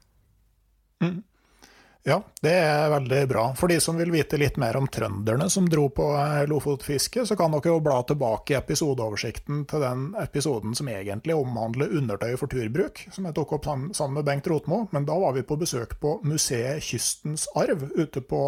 Ja, 2.07 2.21
det 2.41 2.53
er 2.55 2.89
veldig 2.89 3.27
bra. 3.27 3.41
For 3.59 3.67
de 3.67 3.81
som 3.83 3.97
vil 3.99 4.13
vite 4.13 4.37
litt 4.39 4.55
mer 4.61 4.77
om 4.79 4.85
trønderne 4.87 5.49
som 5.51 5.65
dro 5.67 5.89
på 5.91 6.05
eh, 6.15 6.45
lofotfiske, 6.47 7.25
så 7.27 7.35
kan 7.35 7.51
dere 7.51 7.73
jo 7.73 7.81
bla 7.83 7.97
tilbake 8.07 8.53
i 8.53 8.55
episodeoversikten 8.55 9.65
til 9.67 9.83
den 9.83 10.05
episoden 10.21 10.77
som 10.77 10.87
egentlig 10.87 11.35
omhandler 11.35 11.91
undertøy 11.99 12.37
for 12.39 12.47
turbruk, 12.47 13.03
som 13.11 13.27
jeg 13.27 13.35
tok 13.35 13.57
opp 13.57 13.67
sammen 13.67 14.15
med 14.15 14.23
Bengt 14.29 14.47
Rotmo. 14.47 14.85
Men 14.95 15.09
da 15.09 15.19
var 15.19 15.35
vi 15.35 15.43
på 15.43 15.59
besøk 15.59 15.97
på 15.99 16.15
museet 16.23 16.79
Kystens 16.87 17.43
Arv 17.59 17.83
ute 17.99 18.23
på 18.23 18.43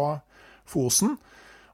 Fosen. 0.64 1.18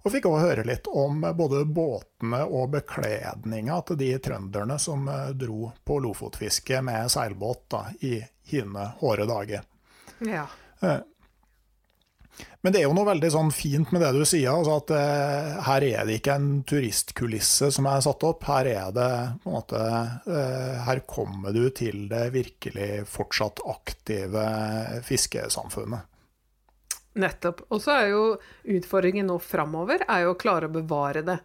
Og 0.07 0.13
fikk 0.15 0.29
òg 0.31 0.37
høre 0.39 0.63
litt 0.63 0.87
om 0.87 1.25
både 1.35 1.65
båtene 1.67 2.45
og 2.47 2.71
bekledninga 2.77 3.81
til 3.89 3.99
de 3.99 4.13
trønderne 4.23 4.79
som 4.79 5.09
eh, 5.11 5.33
dro 5.35 5.73
på 5.83 5.99
lofotfiske 6.05 6.79
med 6.87 7.11
seilbåt 7.11 7.65
da, 7.75 7.83
i 8.07 8.21
hine 8.53 8.87
hårde 9.01 9.27
dager. 9.27 9.67
Ja. 10.23 10.47
Men 12.61 12.73
det 12.73 12.81
er 12.81 12.87
jo 12.87 12.95
noe 12.95 13.09
veldig 13.09 13.29
sånn 13.33 13.51
fint 13.55 13.91
med 13.95 14.03
det 14.05 14.13
du 14.15 14.23
sier, 14.29 14.53
altså 14.53 14.79
at 14.79 14.95
eh, 14.95 15.53
her 15.67 15.87
er 15.91 16.07
det 16.07 16.21
ikke 16.21 16.39
en 16.39 16.49
turistkulisse 16.67 17.73
som 17.75 17.91
er 17.91 18.03
satt 18.07 18.27
opp. 18.31 18.47
Her 18.47 18.71
er 18.71 18.95
det 18.95 19.11
på 19.43 19.51
en 19.51 19.57
måte 19.59 19.83
eh, 19.83 20.75
Her 20.87 21.03
kommer 21.09 21.55
du 21.57 21.65
til 21.75 22.07
det 22.11 22.29
virkelig 22.35 23.07
fortsatt 23.11 23.63
aktive 23.75 24.47
fiskesamfunnet. 25.07 26.07
Nettopp. 27.17 27.63
Og 27.73 27.81
så 27.83 27.95
er 27.97 28.11
jo 28.13 28.25
utfordringen 28.77 29.29
nå 29.31 29.39
framover 29.43 30.05
er 30.05 30.27
jo 30.27 30.35
å 30.35 30.41
klare 30.41 30.69
å 30.69 30.75
bevare 30.75 31.25
det. 31.27 31.39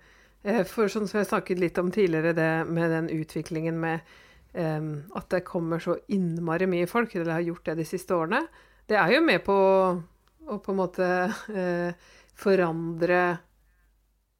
Eh, 0.43 0.63
For 0.67 0.91
sånn 0.91 1.07
som 1.09 1.21
jeg 1.21 1.29
snakket 1.29 1.61
litt 1.61 1.79
om 1.81 1.91
tidligere, 1.93 2.35
det 2.37 2.51
med 2.67 2.91
den 2.91 3.09
utviklingen 3.13 3.79
med 3.79 4.01
um, 4.53 4.91
at 5.15 5.29
det 5.31 5.45
kommer 5.47 5.79
så 5.79 5.97
innmari 6.11 6.67
mye 6.69 6.89
folk, 6.89 7.15
eller 7.15 7.37
har 7.37 7.47
gjort 7.47 7.65
det 7.69 7.77
de 7.81 7.87
siste 7.87 8.15
årene, 8.17 8.43
det 8.89 8.97
er 8.99 9.15
jo 9.15 9.23
med 9.23 9.43
på 9.45 9.55
å 10.51 10.57
på 10.59 10.73
en 10.73 10.79
måte 10.81 11.07
uh, 11.31 12.13
forandre 12.35 13.21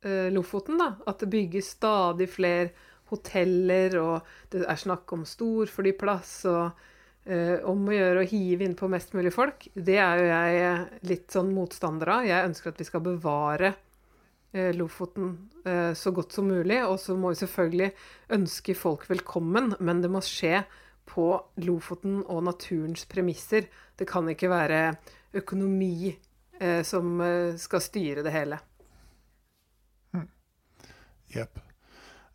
uh, 0.04 0.28
Lofoten, 0.34 0.82
da. 0.82 0.96
At 1.08 1.22
det 1.24 1.32
bygges 1.32 1.76
stadig 1.78 2.28
flere 2.34 2.72
hoteller, 3.12 3.98
og 4.02 4.32
det 4.52 4.66
er 4.66 4.80
snakk 4.80 5.12
om 5.16 5.24
storflyplass 5.28 6.34
og 6.52 6.88
om 7.70 7.86
å 7.86 7.94
gjøre 7.94 8.24
å 8.24 8.28
hive 8.28 8.66
innpå 8.66 8.88
mest 8.90 9.12
mulig 9.14 9.30
folk. 9.36 9.68
Det 9.76 9.98
er 10.02 10.18
jo 10.18 10.30
jeg 10.32 11.02
litt 11.12 11.34
sånn 11.34 11.52
motstander 11.54 12.10
av. 12.16 12.26
Jeg 12.26 12.48
ønsker 12.50 12.74
at 12.74 12.82
vi 12.82 12.88
skal 12.88 13.04
bevare 13.06 13.74
eh, 14.54 14.72
Lofoten 14.76 15.34
eh, 15.66 15.94
så 15.94 16.14
godt 16.16 16.34
som 16.34 16.50
mulig. 16.50 16.82
Og 16.88 17.00
så 17.00 17.16
må 17.18 17.34
vi 17.34 17.42
selvfølgelig 17.44 17.92
ønske 18.38 18.76
folk 18.78 19.08
velkommen, 19.12 19.76
men 19.80 20.04
det 20.04 20.12
må 20.12 20.24
skje 20.26 20.64
på 21.12 21.28
Lofoten 21.66 22.22
og 22.26 22.44
naturens 22.48 23.06
premisser. 23.10 23.70
Det 23.98 24.08
kan 24.10 24.30
ikke 24.32 24.52
være 24.52 24.84
økonomi 25.42 26.12
eh, 26.12 26.82
som 26.88 27.20
eh, 27.22 27.58
skal 27.62 27.84
styre 27.84 28.26
det 28.26 28.36
hele. 28.36 28.62
Jepp. 31.32 31.71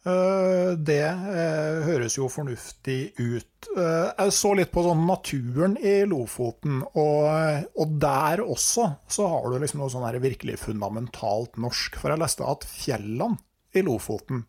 Eh, 0.06 0.72
Det 0.78 1.02
eh, 1.02 1.78
høres 1.86 2.14
jo 2.18 2.28
fornuftig 2.30 3.16
ut. 3.18 3.68
Eh, 3.74 4.10
Jeg 4.14 4.34
så 4.36 4.52
litt 4.54 4.70
på 4.74 4.84
sånn 4.86 5.02
naturen 5.08 5.74
i 5.82 5.96
Lofoten, 6.06 6.84
og, 6.94 7.66
og 7.74 7.96
der 8.02 8.44
også 8.44 8.86
så 9.10 9.26
har 9.32 9.48
du 9.50 9.58
liksom 9.58 9.82
noe 9.82 9.90
sånn 9.90 10.20
virkelig 10.22 10.60
fundamentalt 10.62 11.58
norsk. 11.58 11.98
For 11.98 12.14
jeg 12.14 12.22
leste 12.22 12.46
at 12.46 12.68
fjellene 12.70 13.40
i 13.74 13.82
Lofoten 13.82 14.44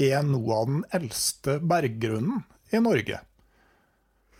er 0.00 0.24
noe 0.24 0.56
av 0.56 0.70
den 0.70 0.82
eldste 0.96 1.58
berggrunnen 1.60 2.46
i 2.72 2.80
Norge. 2.80 3.20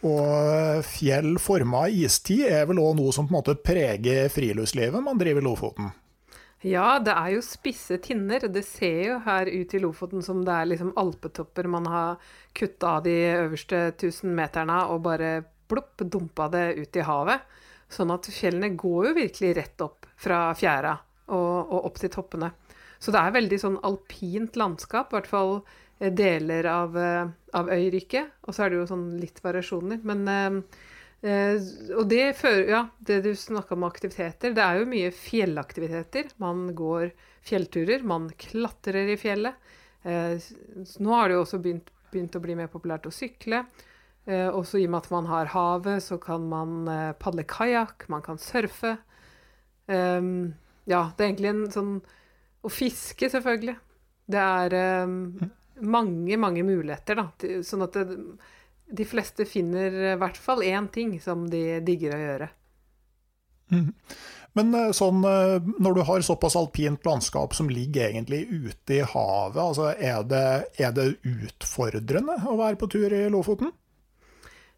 Og 0.02 0.82
fjell 0.88 1.36
forma 1.38 1.84
istid 1.92 2.48
er 2.48 2.64
vel 2.66 2.80
òg 2.82 2.96
noe 2.98 3.12
som 3.14 3.28
på 3.28 3.36
en 3.36 3.38
måte 3.38 3.54
preger 3.60 4.32
friluftslivet 4.32 5.04
man 5.04 5.20
driver 5.20 5.44
i 5.44 5.46
Lofoten. 5.46 5.92
Ja, 6.62 7.00
det 7.02 7.10
er 7.10 7.32
jo 7.34 7.42
spisse 7.42 7.96
tinner. 7.98 8.44
Det 8.46 8.62
ser 8.62 9.00
jo 9.08 9.16
her 9.24 9.48
ut 9.50 9.72
i 9.74 9.80
Lofoten 9.82 10.22
som 10.22 10.44
det 10.46 10.54
er 10.54 10.68
liksom 10.70 10.92
alpetopper 11.00 11.66
man 11.70 11.88
har 11.90 12.20
kutta 12.54 12.98
av 12.98 13.02
de 13.06 13.16
øverste 13.32 13.80
1000 13.96 14.30
meterne 14.36 14.76
og 14.92 15.02
bare 15.08 15.32
plopp, 15.68 16.04
dumpa 16.06 16.46
det 16.52 16.66
ut 16.78 16.98
i 17.00 17.06
havet. 17.08 17.42
Sånn 17.90 18.14
at 18.14 18.30
fjellene 18.30 18.76
går 18.78 19.08
jo 19.08 19.16
virkelig 19.18 19.56
rett 19.58 19.84
opp 19.84 20.06
fra 20.22 20.44
fjæra 20.54 20.94
og, 21.34 21.56
og 21.66 21.90
opp 21.90 21.98
til 21.98 22.12
toppene. 22.14 22.52
Så 23.02 23.10
det 23.10 23.18
er 23.18 23.34
veldig 23.34 23.58
sånn 23.58 23.80
alpint 23.82 24.54
landskap, 24.56 25.10
i 25.10 25.16
hvert 25.16 25.30
fall 25.32 25.56
eh, 25.98 26.12
deler 26.14 26.68
av, 26.70 26.94
eh, 26.94 27.32
av 27.58 27.72
øyriket. 27.74 28.38
Og 28.46 28.54
så 28.54 28.64
er 28.64 28.70
det 28.70 28.78
jo 28.78 28.88
sånn 28.92 29.08
litt 29.18 29.42
variasjoner. 29.42 29.98
Men 30.06 30.22
eh, 30.30 30.84
og 31.22 32.08
det 32.10 32.32
fører 32.34 32.66
Ja, 32.66 32.80
det 32.98 33.20
du 33.22 33.30
snakka 33.38 33.76
om 33.76 33.84
aktiviteter, 33.86 34.54
det 34.56 34.62
er 34.64 34.80
jo 34.80 34.88
mye 34.90 35.12
fjellaktiviteter. 35.14 36.32
Man 36.42 36.72
går 36.74 37.12
fjellturer, 37.46 38.02
man 38.06 38.28
klatrer 38.38 39.12
i 39.12 39.18
fjellet. 39.20 39.70
Eh, 40.02 40.34
nå 40.98 41.14
har 41.14 41.30
det 41.30 41.36
jo 41.36 41.44
også 41.44 41.60
begynt, 41.62 41.90
begynt 42.10 42.36
å 42.38 42.42
bli 42.42 42.56
mer 42.58 42.70
populært 42.72 43.06
å 43.06 43.14
sykle. 43.14 43.62
Eh, 44.24 44.48
også 44.48 44.78
i 44.78 44.86
og 44.86 44.94
med 44.94 45.02
at 45.02 45.12
man 45.14 45.30
har 45.30 45.52
havet, 45.54 46.02
så 46.04 46.18
kan 46.22 46.46
man 46.50 46.90
eh, 46.90 47.14
padle 47.18 47.46
kajakk, 47.48 48.06
man 48.12 48.22
kan 48.24 48.38
surfe. 48.42 48.96
Um, 49.86 50.52
ja, 50.86 51.08
det 51.16 51.24
er 51.24 51.28
egentlig 51.28 51.48
en 51.50 51.64
sånn 51.74 51.94
Å 52.62 52.70
fiske, 52.70 53.26
selvfølgelig. 53.26 53.74
Det 54.30 54.38
er 54.38 54.74
um, 55.02 55.16
mange, 55.82 56.36
mange 56.38 56.62
muligheter, 56.62 57.18
da. 57.18 57.24
Sånn 57.66 57.82
at 57.82 57.96
det, 57.98 58.04
de 58.92 59.06
fleste 59.08 59.46
finner 59.48 59.94
i 60.12 60.16
hvert 60.20 60.38
fall 60.38 60.62
én 60.66 60.88
ting 60.92 61.16
som 61.20 61.46
de 61.50 61.80
digger 61.84 62.16
å 62.16 62.22
gjøre. 62.22 62.48
Mm. 63.72 63.90
Men 64.58 64.74
eh, 64.76 64.90
sånn, 64.96 65.22
eh, 65.24 65.70
når 65.80 65.96
du 65.96 66.02
har 66.08 66.24
såpass 66.26 66.56
alpint 66.60 67.06
landskap 67.08 67.54
som 67.56 67.70
ligger 67.72 68.10
egentlig 68.10 68.44
ute 68.50 68.98
i 68.98 69.06
havet, 69.14 69.60
altså 69.62 69.92
er, 69.94 70.20
det, 70.28 70.44
er 70.76 70.92
det 70.96 71.08
utfordrende 71.24 72.36
å 72.48 72.58
være 72.60 72.80
på 72.80 72.90
tur 72.92 73.16
i 73.16 73.24
Lofoten? 73.32 73.72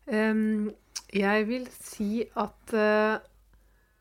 Um, 0.07 0.71
jeg 1.15 1.49
vil 1.49 1.67
si 1.73 2.23
at 2.37 2.77
uh, 2.77 3.17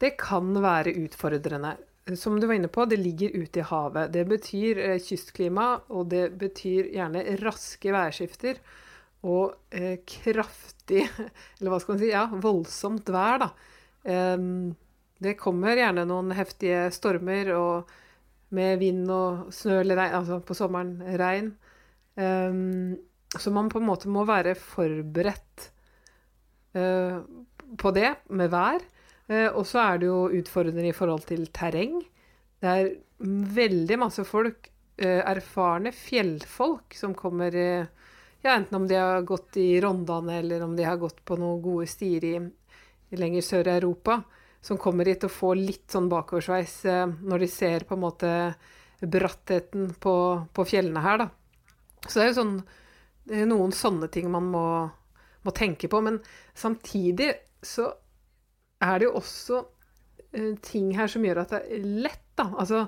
det 0.03 0.13
kan 0.19 0.51
være 0.61 0.93
utfordrende. 1.05 1.77
Som 2.19 2.35
du 2.35 2.49
var 2.49 2.57
inne 2.57 2.67
på, 2.67 2.83
det 2.85 2.99
ligger 2.99 3.37
ute 3.39 3.61
i 3.61 3.65
havet. 3.69 4.11
Det 4.13 4.25
betyr 4.29 4.81
uh, 4.83 4.97
kystklima, 5.01 5.67
og 5.95 6.11
det 6.11 6.27
betyr 6.41 6.91
gjerne 6.93 7.23
raske 7.41 7.95
værskifter 7.95 8.59
og 9.23 9.55
eh, 9.71 10.01
kraftig 10.07 11.05
Eller 11.59 11.71
hva 11.71 11.79
skal 11.79 11.95
man 11.95 12.01
si? 12.01 12.11
Ja, 12.11 12.25
voldsomt 12.43 13.11
vær, 13.13 13.45
da. 13.45 13.49
Eh, 14.03 14.47
det 15.23 15.37
kommer 15.39 15.79
gjerne 15.79 16.03
noen 16.09 16.33
heftige 16.35 16.89
stormer 16.91 17.53
og 17.55 17.93
med 18.53 18.77
vind 18.81 19.07
og 19.09 19.53
snø 19.55 19.79
eller 19.79 19.97
regn, 19.97 20.17
altså 20.19 20.41
på 20.45 20.57
sommeren 20.57 20.97
regn. 21.17 21.53
Eh, 22.19 22.59
så 23.39 23.51
man 23.51 23.69
på 23.71 23.81
en 23.81 23.87
måte 23.87 24.11
må 24.11 24.25
være 24.29 24.53
forberedt 24.59 25.69
uh, 26.77 27.23
på 27.79 27.93
det 27.95 28.11
med 28.33 28.51
vær. 28.53 28.83
Uh, 29.29 29.49
og 29.55 29.65
så 29.69 29.81
er 29.83 30.01
det 30.01 30.09
jo 30.09 30.19
utfordrende 30.41 30.89
i 30.89 30.95
forhold 30.95 31.25
til 31.29 31.47
terreng. 31.55 32.01
Det 32.61 32.69
er 32.69 32.91
veldig 33.57 33.99
masse 34.03 34.25
folk, 34.27 34.69
uh, 35.01 35.21
erfarne 35.25 35.93
fjellfolk, 35.95 36.93
som 36.97 37.15
kommer 37.17 37.57
ja, 38.43 38.53
enten 38.57 38.77
om 38.77 38.87
de 38.87 38.99
har 38.99 39.25
gått 39.27 39.57
i 39.61 39.81
Rondane, 39.81 40.37
eller 40.43 40.63
om 40.65 40.75
de 40.75 40.85
har 40.87 40.99
gått 41.01 41.23
på 41.25 41.37
noen 41.39 41.61
gode 41.63 41.87
stier 41.91 42.25
i, 42.27 42.35
lenger 43.17 43.45
sør 43.45 43.69
i 43.69 43.75
Europa 43.77 44.21
som 44.63 44.79
kommer 44.79 45.07
hit 45.09 45.25
og 45.27 45.33
får 45.33 45.59
litt 45.59 45.91
sånn 45.91 46.07
bakoversveis 46.11 46.77
eh, 46.89 47.03
når 47.07 47.43
de 47.43 47.49
ser 47.51 47.83
på 47.87 47.97
en 47.97 48.03
måte 48.05 48.31
brattheten 49.03 49.91
på, 49.99 50.15
på 50.55 50.65
fjellene 50.67 51.03
her, 51.03 51.25
da. 51.25 51.27
Så 52.07 52.19
det 52.19 52.23
er 52.23 52.31
jo 52.31 52.39
sånn 52.39 52.55
det 53.23 53.39
er 53.39 53.47
noen 53.47 53.71
sånne 53.75 54.09
ting 54.11 54.29
man 54.31 54.49
må, 54.51 54.65
må, 55.43 55.53
tenke 55.55 55.87
på. 55.91 56.01
Men 56.03 56.19
samtidig 56.59 57.31
så 57.63 57.87
er 58.83 58.99
det 58.99 59.07
jo 59.07 59.17
også 59.19 59.61
uh, 59.63 60.53
ting 60.63 60.91
her 60.97 61.11
som 61.11 61.23
gjør 61.23 61.43
at 61.45 61.55
det 61.55 61.61
er 61.77 61.85
lett, 62.07 62.25
da. 62.39 62.49
Altså 62.59 62.85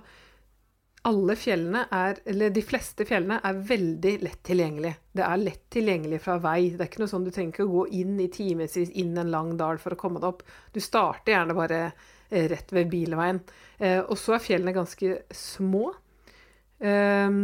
alle 1.05 1.35
fjellene 1.37 1.83
er, 1.93 2.19
eller 2.25 2.53
de 2.53 2.61
fleste 2.65 3.05
fjellene 3.05 3.37
er 3.45 3.59
veldig 3.69 4.13
lett 4.25 4.41
tilgjengelig. 4.47 4.93
Det 5.15 5.25
er 5.25 5.41
lett 5.41 5.65
tilgjengelig 5.73 6.19
fra 6.23 6.37
vei. 6.41 6.71
Det 6.73 6.81
er 6.81 6.89
ikke 6.89 7.03
noe 7.03 7.11
sånn 7.11 7.27
du 7.27 7.31
trenger 7.33 7.65
å 7.65 7.73
gå 7.73 7.83
inn 7.99 8.15
i 8.23 8.29
timevis 8.33 8.89
inn 8.89 9.13
en 9.21 9.29
lang 9.33 9.53
dal 9.59 9.77
for 9.81 9.93
å 9.93 9.99
komme 9.99 10.21
deg 10.21 10.31
opp. 10.33 10.41
Du 10.73 10.81
starter 10.83 11.35
gjerne 11.35 11.57
bare 11.57 11.79
eh, 11.85 12.47
rett 12.51 12.73
ved 12.73 12.89
bilveien. 12.93 13.43
Eh, 13.77 14.01
og 14.01 14.17
så 14.19 14.35
er 14.35 14.43
fjellene 14.47 14.75
ganske 14.75 15.19
små. 15.29 15.93
Eh, 16.79 17.37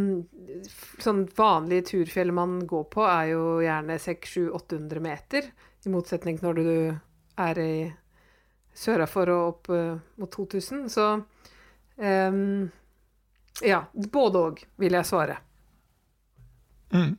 sånn 1.06 1.24
vanlige 1.38 1.88
turfjell 1.94 2.34
man 2.36 2.60
går 2.68 2.90
på, 2.92 3.06
er 3.06 3.32
jo 3.36 3.46
gjerne 3.62 4.02
600-800 4.02 5.06
meter. 5.06 5.54
I 5.86 5.94
motsetning 5.94 6.42
til 6.42 6.50
når 6.50 6.62
du 6.62 6.76
er 7.42 7.62
i 7.62 7.74
sørafor 8.74 9.32
og 9.34 9.48
opp 9.54 9.74
eh, 9.76 9.96
mot 10.22 10.32
2000. 10.34 10.86
Så 10.92 11.08
um, 11.98 12.70
ja, 13.62 13.84
både 13.94 14.44
òg, 14.48 14.64
vil 14.82 14.98
jeg 14.98 15.08
svare. 15.08 15.38
Mm. 16.94 17.18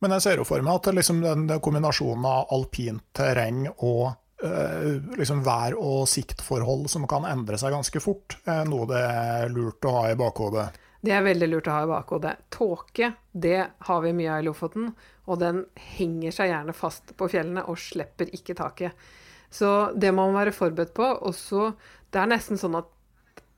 Men 0.00 0.16
jeg 0.16 0.24
ser 0.24 0.40
jo 0.40 0.46
for 0.48 0.64
meg 0.64 0.80
at 0.80 0.94
liksom 0.94 1.22
den 1.24 1.48
kombinasjonen 1.64 2.26
av 2.28 2.52
alpint 2.52 3.04
terreng 3.16 3.66
og 3.74 4.12
eh, 4.44 5.00
liksom 5.16 5.42
vær- 5.46 5.78
og 5.80 6.08
siktforhold 6.10 6.88
som 6.92 7.06
kan 7.08 7.26
endre 7.28 7.58
seg 7.60 7.72
ganske 7.72 8.02
fort, 8.04 8.38
er 8.44 8.66
noe 8.68 8.88
det 8.90 9.00
er 9.00 9.52
lurt 9.54 9.88
å 9.88 9.94
ha 9.98 10.08
i 10.10 10.18
bakhodet. 10.18 10.66
Det 11.04 11.12
er 11.12 11.24
veldig 11.24 11.50
lurt 11.50 11.68
å 11.68 11.74
ha 11.74 11.84
i 11.84 11.88
bakhodet. 11.90 12.32
Tåke, 12.52 13.10
det 13.32 13.58
har 13.88 14.00
vi 14.00 14.12
mye 14.16 14.30
av 14.32 14.40
i 14.40 14.46
Lofoten. 14.46 14.86
Og 15.28 15.40
den 15.40 15.64
henger 15.96 16.32
seg 16.32 16.48
gjerne 16.48 16.72
fast 16.76 17.12
på 17.18 17.28
fjellene 17.28 17.64
og 17.68 17.76
slipper 17.80 18.32
ikke 18.32 18.56
taket. 18.56 19.04
Så 19.52 19.68
det 20.00 20.14
må 20.16 20.24
man 20.24 20.38
være 20.38 20.54
forberedt 20.56 20.94
på. 20.96 21.04
Og 21.28 21.36
så 21.36 21.72
Det 22.14 22.22
er 22.22 22.30
nesten 22.30 22.56
sånn 22.56 22.76
at 22.78 22.86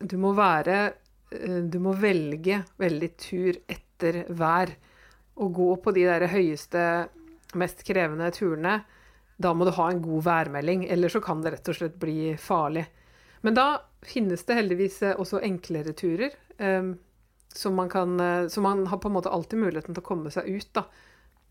du 0.00 0.16
må 0.16 0.30
være 0.32 0.94
du 1.30 1.78
må 1.82 1.94
velge 1.98 2.62
veldig 2.78 3.08
tur 3.18 3.56
etter 3.66 4.24
vær. 4.38 4.72
Å 5.36 5.48
gå 5.52 5.70
på 5.84 5.92
de 5.92 6.06
der 6.06 6.26
høyeste, 6.32 6.82
mest 7.60 7.82
krevende 7.84 8.30
turene, 8.32 8.78
da 9.36 9.52
må 9.52 9.66
du 9.66 9.74
ha 9.76 9.90
en 9.90 10.00
god 10.00 10.24
værmelding. 10.24 10.86
Eller 10.88 11.12
så 11.12 11.20
kan 11.24 11.42
det 11.44 11.52
rett 11.56 11.72
og 11.72 11.76
slett 11.76 11.98
bli 12.00 12.32
farlig. 12.40 12.86
Men 13.44 13.58
da 13.58 13.66
finnes 14.06 14.46
det 14.46 14.56
heldigvis 14.56 15.02
eh, 15.04 15.18
også 15.18 15.42
enklere 15.44 15.92
turer. 15.92 16.32
som 16.56 16.96
så 17.52 17.70
man, 17.70 17.88
kan, 17.88 18.20
så 18.50 18.60
man 18.60 18.86
har 18.86 18.98
på 18.98 19.08
en 19.08 19.14
måte 19.14 19.28
alltid 19.32 19.58
muligheten 19.58 19.94
til 19.94 20.02
å 20.02 20.06
komme 20.06 20.30
seg 20.30 20.48
ut, 20.48 20.68
da. 20.72 20.84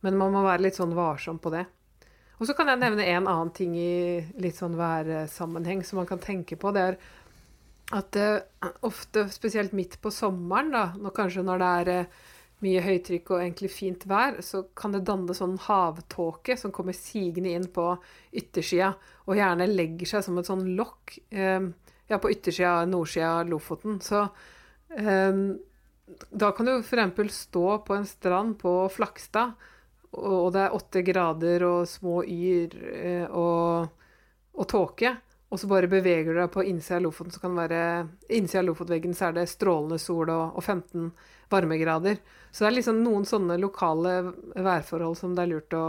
Men 0.06 0.18
man 0.18 0.34
må 0.34 0.44
være 0.46 0.68
litt 0.68 0.78
sånn 0.78 0.94
varsom 0.94 1.40
på 1.42 1.50
det. 1.50 1.66
Og 2.38 2.48
så 2.48 2.54
kan 2.54 2.68
jeg 2.70 2.82
nevne 2.82 3.06
en 3.08 3.30
annen 3.32 3.52
ting 3.56 3.76
i 3.80 4.20
litt 4.44 4.58
sånn 4.60 4.76
værsammenheng 4.78 5.84
som 5.88 6.02
man 6.02 6.10
kan 6.10 6.22
tenke 6.22 6.58
på. 6.60 6.74
Det 6.76 6.84
er 6.84 6.98
at 7.94 8.12
det 8.16 8.30
ofte, 8.86 9.28
spesielt 9.30 9.76
midt 9.78 10.00
på 10.02 10.10
sommeren, 10.14 10.72
da, 10.74 10.86
når, 10.98 11.14
kanskje 11.14 11.44
når 11.46 11.62
det 11.62 11.68
er 11.82 11.92
eh, 11.94 12.24
mye 12.66 12.82
høytrykk 12.82 13.30
og 13.34 13.42
egentlig 13.44 13.70
fint 13.74 14.06
vær, 14.10 14.40
så 14.46 14.64
kan 14.78 14.96
det 14.96 15.04
danne 15.06 15.36
sånn 15.38 15.58
havtåke 15.68 16.56
som 16.58 16.74
kommer 16.74 16.98
sigende 16.98 17.54
inn 17.54 17.68
på 17.74 17.92
yttersida, 18.34 18.94
og 19.28 19.38
gjerne 19.38 19.70
legger 19.70 20.16
seg 20.16 20.26
som 20.26 20.40
et 20.42 20.50
sånn 20.50 20.66
lokk 20.80 21.18
eh, 21.36 21.70
ja, 22.10 22.20
på 22.22 22.32
yttersida, 22.34 22.80
nordsida 22.90 23.36
av 23.42 23.54
Lofoten. 23.54 24.00
Så 24.02 24.24
eh, 24.98 25.44
da 26.30 26.52
kan 26.58 26.70
du 26.70 26.78
f.eks. 26.80 27.38
stå 27.46 27.68
på 27.86 27.98
en 27.98 28.10
strand 28.10 28.58
på 28.62 28.78
Flakstad, 28.94 29.54
og 30.16 30.54
det 30.56 30.64
er 30.64 30.76
åtte 30.78 31.02
grader 31.04 31.66
og 31.68 31.90
små 31.92 32.22
yr 32.24 32.76
eh, 32.96 33.26
og, 33.30 33.90
og 34.56 34.70
tåke 34.72 35.18
og 35.54 35.60
så 35.62 35.70
bare 35.70 35.90
beveger 35.90 36.34
du 36.34 36.40
deg 36.40 36.50
på 36.52 36.64
innsida 36.66 36.98
av 36.98 37.06
Lofoten, 37.06 37.32
så 37.32 37.42
kan 37.44 37.54
det 37.54 37.68
være 37.68 37.84
innsida 38.34 38.64
av 38.64 38.70
Lofotveggen 38.72 39.14
så 39.16 39.28
er 39.28 39.38
det 39.38 39.46
strålende 39.52 40.00
sol 40.02 40.32
og, 40.34 40.58
og 40.58 40.64
15 40.64 41.12
varmegrader. 41.54 42.18
Så 42.52 42.64
det 42.64 42.72
er 42.72 42.76
liksom 42.80 43.04
noen 43.06 43.28
sånne 43.30 43.60
lokale 43.62 44.18
værforhold 44.56 45.18
som 45.20 45.36
det 45.38 45.46
er 45.46 45.52
lurt 45.54 45.78
å, 45.78 45.84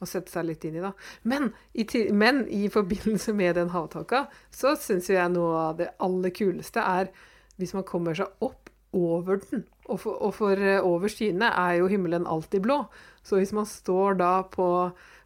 å 0.00 0.08
sette 0.08 0.32
seg 0.32 0.48
litt 0.48 0.64
inn 0.64 0.78
i, 0.80 0.84
da. 0.84 0.94
Men 1.28 1.50
i, 1.76 1.84
men 2.16 2.46
i 2.48 2.64
forbindelse 2.72 3.36
med 3.36 3.60
den 3.60 3.74
havtåka, 3.74 4.24
så 4.54 4.72
syns 4.80 5.12
jeg 5.12 5.34
noe 5.34 5.66
av 5.68 5.76
det 5.82 5.92
aller 6.00 6.34
kuleste 6.34 6.80
er 6.80 7.12
hvis 7.60 7.76
man 7.76 7.84
kommer 7.84 8.16
seg 8.16 8.32
opp 8.40 8.72
over 8.96 9.42
den. 9.44 9.66
Og 9.90 10.00
for, 10.00 10.16
og 10.22 10.34
for 10.38 10.56
eh, 10.56 10.80
over 10.86 11.10
skyene 11.12 11.52
er 11.52 11.80
jo 11.80 11.90
himmelen 11.90 12.26
alltid 12.26 12.64
blå. 12.64 12.80
Så 13.26 13.38
hvis 13.38 13.52
man 13.54 13.68
står 13.68 14.18
da 14.22 14.32
på, 14.48 14.66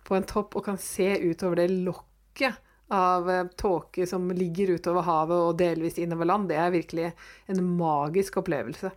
på 0.04 0.16
en 0.16 0.26
topp 0.28 0.56
og 0.58 0.66
kan 0.66 0.80
se 0.80 1.12
utover 1.22 1.62
det 1.62 1.70
lokket 1.70 2.58
av 2.94 3.30
eh, 3.30 3.46
tåke 3.60 4.06
som 4.06 4.30
ligger 4.34 4.76
utover 4.78 5.06
havet 5.06 5.36
og 5.36 5.56
delvis 5.60 5.98
innover 6.02 6.30
land, 6.30 6.48
det 6.50 6.58
er 6.60 6.74
virkelig 6.74 7.10
en 7.52 7.64
magisk 7.78 8.38
opplevelse. 8.42 8.92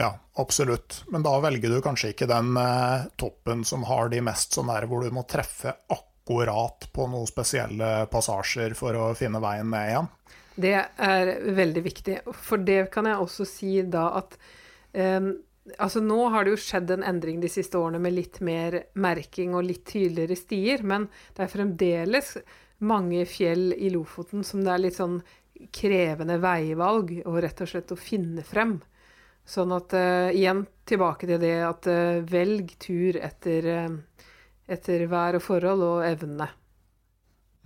Ja, 0.00 0.14
absolutt. 0.40 1.02
Men 1.12 1.22
da 1.26 1.34
velger 1.44 1.74
du 1.74 1.82
kanskje 1.84 2.14
ikke 2.14 2.30
den 2.30 2.54
eh, 2.56 3.10
toppen 3.20 3.66
som 3.68 3.84
har 3.90 4.08
de 4.08 4.22
mest 4.24 4.56
sånn 4.56 4.70
der 4.72 4.86
hvor 4.88 5.04
du 5.04 5.12
må 5.12 5.26
treffe 5.28 5.74
akkurat 5.92 6.86
på 6.94 7.08
noen 7.10 7.28
spesielle 7.28 8.06
passasjer 8.12 8.72
for 8.78 8.96
å 8.96 9.10
finne 9.18 9.42
veien 9.44 9.68
ned 9.68 9.90
igjen? 9.90 10.08
Det 10.60 10.72
er 10.80 11.34
veldig 11.56 11.82
viktig. 11.84 12.16
For 12.32 12.64
det 12.64 12.86
kan 12.94 13.10
jeg 13.10 13.20
også 13.20 13.46
si 13.48 13.74
da 13.84 14.06
at 14.22 14.38
eh, 14.96 15.20
Altså 15.76 16.00
Nå 16.00 16.18
har 16.32 16.44
det 16.44 16.54
jo 16.54 16.62
skjedd 16.62 16.90
en 16.94 17.04
endring 17.04 17.40
de 17.42 17.50
siste 17.52 17.78
årene 17.78 18.00
med 18.02 18.16
litt 18.16 18.40
mer 18.44 18.78
merking 18.96 19.52
og 19.54 19.66
litt 19.68 19.84
tydeligere 19.90 20.38
stier, 20.38 20.82
men 20.82 21.06
det 21.36 21.44
er 21.44 21.52
fremdeles 21.52 22.32
mange 22.80 23.26
fjell 23.28 23.74
i 23.76 23.90
Lofoten 23.92 24.44
som 24.46 24.64
det 24.64 24.72
er 24.72 24.82
litt 24.86 24.96
sånn 24.96 25.18
krevende 25.76 26.38
veivalg 26.40 27.12
og 27.26 27.36
rett 27.44 27.60
og 27.60 27.68
slett 27.68 27.92
å 27.92 27.98
finne 28.00 28.44
frem. 28.46 28.78
Sånn 29.44 29.72
at 29.76 29.92
uh, 29.96 30.30
igjen 30.32 30.64
tilbake 30.88 31.28
til 31.28 31.40
det 31.42 31.56
at 31.66 31.88
uh, 31.90 32.20
velg 32.24 32.72
tur 32.80 33.18
etter, 33.20 33.66
uh, 33.66 34.26
etter 34.70 35.04
vær 35.10 35.36
og 35.36 35.44
forhold 35.44 35.84
og 35.84 36.04
evne. 36.06 36.48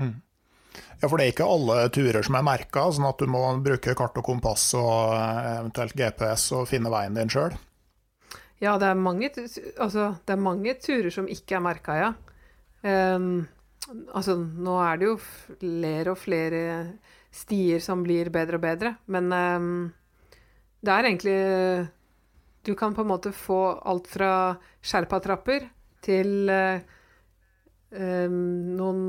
Ja, 0.00 1.06
for 1.06 1.18
det 1.18 1.26
er 1.26 1.34
ikke 1.34 1.46
alle 1.46 1.76
turer 1.94 2.24
som 2.26 2.38
er 2.38 2.46
merka, 2.46 2.88
sånn 2.90 3.06
at 3.06 3.20
du 3.20 3.30
må 3.30 3.44
bruke 3.62 3.94
kart 3.98 4.16
og 4.18 4.26
kompass 4.26 4.72
og 4.78 5.14
eventuelt 5.14 5.94
GPS 5.98 6.48
og 6.58 6.66
finne 6.70 6.90
veien 6.90 7.14
din 7.18 7.30
sjøl? 7.30 7.54
Ja, 8.62 8.76
det 8.78 8.86
er 8.86 8.98
mange, 8.98 9.30
altså, 9.82 10.14
det 10.24 10.34
er 10.34 10.40
mange 10.40 10.74
turer 10.80 11.10
som 11.12 11.26
ikke 11.30 11.58
er 11.58 11.64
merka, 11.64 11.96
ja. 11.98 12.12
Um, 12.84 13.46
altså, 14.12 14.36
nå 14.38 14.76
er 14.84 15.00
det 15.00 15.08
jo 15.08 15.16
flere 15.18 16.12
og 16.12 16.20
flere 16.20 16.62
stier 17.34 17.82
som 17.82 18.04
blir 18.04 18.30
bedre 18.32 18.60
og 18.60 18.64
bedre, 18.64 18.94
men 19.10 19.32
um, 19.32 19.92
det 20.84 20.92
er 20.92 21.08
egentlig 21.08 21.38
Du 22.64 22.74
kan 22.74 22.94
på 22.94 23.02
en 23.02 23.10
måte 23.10 23.32
få 23.32 23.80
alt 23.84 24.06
fra 24.08 24.56
sherpatrapper 24.80 25.66
til 26.04 26.48
ehm, 26.48 28.38
noen 28.76 29.02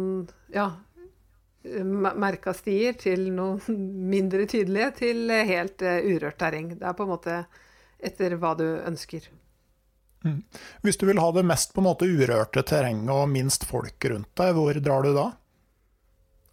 ja, 0.52 0.66
merka 2.20 2.52
stier, 2.56 2.98
til 3.00 3.30
noe 3.32 3.60
mindre 4.16 4.44
tydelige, 4.52 4.90
til 5.00 5.32
helt 5.32 5.86
uh, 5.88 6.04
urørt 6.04 6.40
terreng. 6.40 6.74
Det 6.76 6.84
er 6.84 6.98
på 6.98 7.08
en 7.08 7.14
måte 7.14 7.38
etter 8.00 8.38
hva 8.42 8.54
du 8.60 8.66
ønsker. 8.86 9.28
Hvis 10.82 10.98
du 10.98 11.06
vil 11.06 11.22
ha 11.22 11.28
det 11.36 11.46
mest 11.46 11.76
på 11.76 11.84
en 11.84 11.90
måte 11.92 12.08
urørte 12.10 12.64
terrenget 12.66 13.14
og 13.14 13.30
minst 13.30 13.68
folk 13.70 14.08
rundt 14.10 14.32
deg, 14.40 14.56
hvor 14.58 14.80
drar 14.82 15.06
du 15.06 15.14
da? 15.14 15.28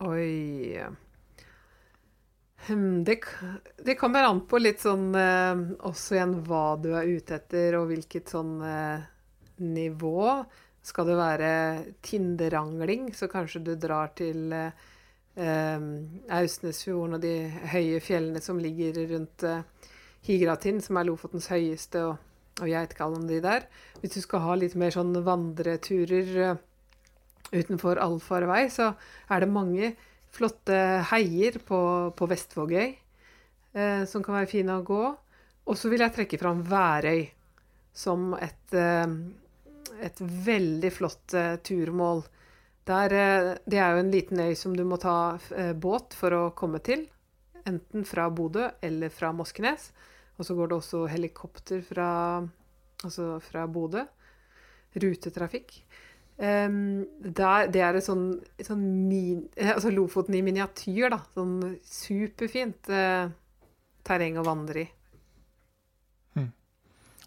Oi 0.03 0.83
Hm, 2.67 3.05
det, 3.05 3.21
det 3.85 3.95
kommer 3.95 4.23
an 4.23 4.45
på 4.47 4.61
litt 4.61 4.85
sånn 4.85 5.09
eh, 5.19 5.63
også 5.89 6.15
igjen 6.15 6.37
hva 6.47 6.77
du 6.79 6.93
er 6.95 7.09
ute 7.11 7.35
etter, 7.41 7.75
og 7.75 7.89
hvilket 7.91 8.31
sånn 8.31 8.53
eh, 8.63 9.03
nivå. 9.67 10.45
Skal 10.83 11.11
det 11.11 11.19
være 11.19 11.51
Tinderangling, 12.07 13.11
så 13.19 13.27
kanskje 13.31 13.65
du 13.67 13.73
drar 13.83 14.13
til 14.19 14.55
eh, 14.55 14.87
eh, 15.35 15.89
Austnesfjorden 16.39 17.19
og 17.19 17.25
de 17.27 17.35
høye 17.75 17.99
fjellene 18.03 18.43
som 18.45 18.63
ligger 18.63 19.03
rundt 19.11 19.47
eh, 19.49 19.67
Higratind, 20.27 20.83
som 20.85 20.99
er 20.99 21.09
Lofotens 21.09 21.49
høyeste, 21.51 22.05
og, 22.07 22.17
og 22.61 22.71
Geitkallen 22.71 23.27
de 23.27 23.41
der. 23.43 23.67
Hvis 24.01 24.17
du 24.17 24.23
skal 24.23 24.45
ha 24.47 24.57
litt 24.59 24.77
mer 24.79 24.95
sånn 24.95 25.15
vandreturer 25.27 26.33
eh, 26.47 26.63
utenfor 27.53 28.01
allfarvei, 28.01 28.65
så 28.73 28.93
er 29.29 29.43
det 29.43 29.53
mange 29.53 29.93
flotte 30.33 30.79
heier 31.11 31.59
på, 31.67 31.81
på 32.17 32.29
Vestvågøy 32.31 32.87
eh, 32.89 34.05
som 34.09 34.25
kan 34.25 34.39
være 34.39 34.51
fine 34.51 34.79
å 34.79 34.87
gå. 34.87 35.03
Og 35.69 35.79
så 35.79 35.91
vil 35.93 36.03
jeg 36.03 36.15
trekke 36.17 36.41
fram 36.41 36.63
Værøy 36.67 37.27
som 37.95 38.33
et, 38.39 38.75
eh, 38.75 39.17
et 40.03 40.23
veldig 40.23 40.93
flott 40.95 41.37
eh, 41.39 41.57
turmål. 41.63 42.25
Der, 42.89 43.15
eh, 43.15 43.51
det 43.67 43.79
er 43.79 43.95
jo 43.95 44.05
en 44.05 44.15
liten 44.15 44.41
øy 44.43 44.55
som 44.59 44.75
du 44.77 44.85
må 44.89 44.99
ta 45.03 45.39
eh, 45.55 45.75
båt 45.75 46.17
for 46.19 46.35
å 46.35 46.45
komme 46.59 46.81
til. 46.83 47.05
Enten 47.69 48.07
fra 48.09 48.27
Bodø 48.33 48.71
eller 48.83 49.13
fra 49.15 49.31
Moskenes. 49.37 49.93
Og 50.43 50.47
så 50.49 50.57
går 50.59 50.73
det 50.73 50.79
også 50.81 51.05
helikopter 51.07 51.85
fra, 51.87 52.09
altså 53.07 53.37
fra 53.47 53.69
Bodø. 53.71 54.03
Rutetrafikk. 54.99 55.77
Um, 56.43 57.05
der, 57.23 57.69
det 57.71 57.85
er 57.85 57.97
et 57.97 58.05
sånn, 58.05 58.33
sånn 58.67 58.83
min, 59.07 59.45
eh, 59.55 59.71
altså 59.77 59.93
Lofoten 59.95 60.35
i 60.35 60.43
miniatyr, 60.43 61.07
da. 61.15 61.21
Sånn 61.37 61.55
superfint 61.87 62.91
uh, 62.91 63.31
terreng 64.03 64.41
å 64.43 64.45
vandre 64.49 64.83
i. 64.83 64.89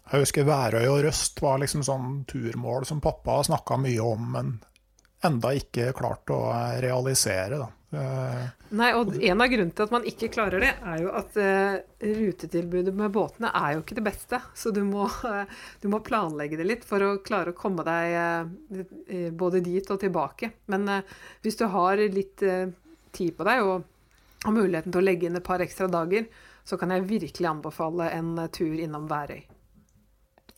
Jeg 0.06 0.22
husker 0.22 0.46
Værøy 0.46 0.84
og 0.86 1.00
Røst 1.02 1.40
var 1.42 1.58
liksom 1.58 1.82
sånn 1.82 2.20
turmål 2.30 2.84
som 2.86 3.00
pappa 3.02 3.40
snakka 3.48 3.78
mye 3.82 4.04
om, 4.04 4.28
men 4.36 4.52
enda 5.24 5.52
ikke 5.56 5.92
klart 5.96 6.30
å 6.32 6.40
realisere. 6.82 7.60
Da. 7.62 7.70
Eh, 7.96 8.46
Nei, 8.76 8.88
og 8.98 9.14
en 9.14 9.42
av 9.42 9.50
grunnene 9.50 9.74
til 9.76 9.86
at 9.86 9.92
man 9.94 10.06
ikke 10.10 10.30
klarer 10.34 10.62
det, 10.62 10.72
er 10.82 11.02
jo 11.04 11.12
at 11.16 11.36
eh, 11.40 11.76
rutetilbudet 12.02 12.94
med 12.96 13.14
båtene 13.14 13.52
er 13.54 13.76
jo 13.76 13.84
ikke 13.84 13.98
det 14.00 14.06
beste. 14.08 14.40
Så 14.58 14.72
du 14.74 14.82
må, 14.86 15.06
du 15.82 15.88
må 15.92 16.02
planlegge 16.06 16.58
det 16.60 16.68
litt 16.68 16.86
for 16.88 17.02
å 17.04 17.12
klare 17.24 17.54
å 17.54 17.58
komme 17.58 17.86
deg 17.86 18.16
eh, 18.18 19.30
både 19.32 19.62
dit 19.64 19.92
og 19.92 20.02
tilbake. 20.02 20.52
Men 20.72 20.88
hvis 21.44 21.60
du 21.60 21.66
har 21.72 22.02
litt 22.02 22.42
tid 23.16 23.36
på 23.36 23.46
deg 23.46 23.64
og 23.64 23.86
har 24.44 24.54
muligheten 24.54 24.92
til 24.92 25.00
å 25.00 25.06
legge 25.06 25.28
inn 25.28 25.38
et 25.38 25.46
par 25.46 25.62
ekstra 25.64 25.88
dager, 25.90 26.26
så 26.66 26.76
kan 26.78 26.90
jeg 26.92 27.06
virkelig 27.06 27.48
anbefale 27.48 28.10
en 28.12 28.34
tur 28.52 28.74
innom 28.74 29.06
Værøy. 29.08 29.44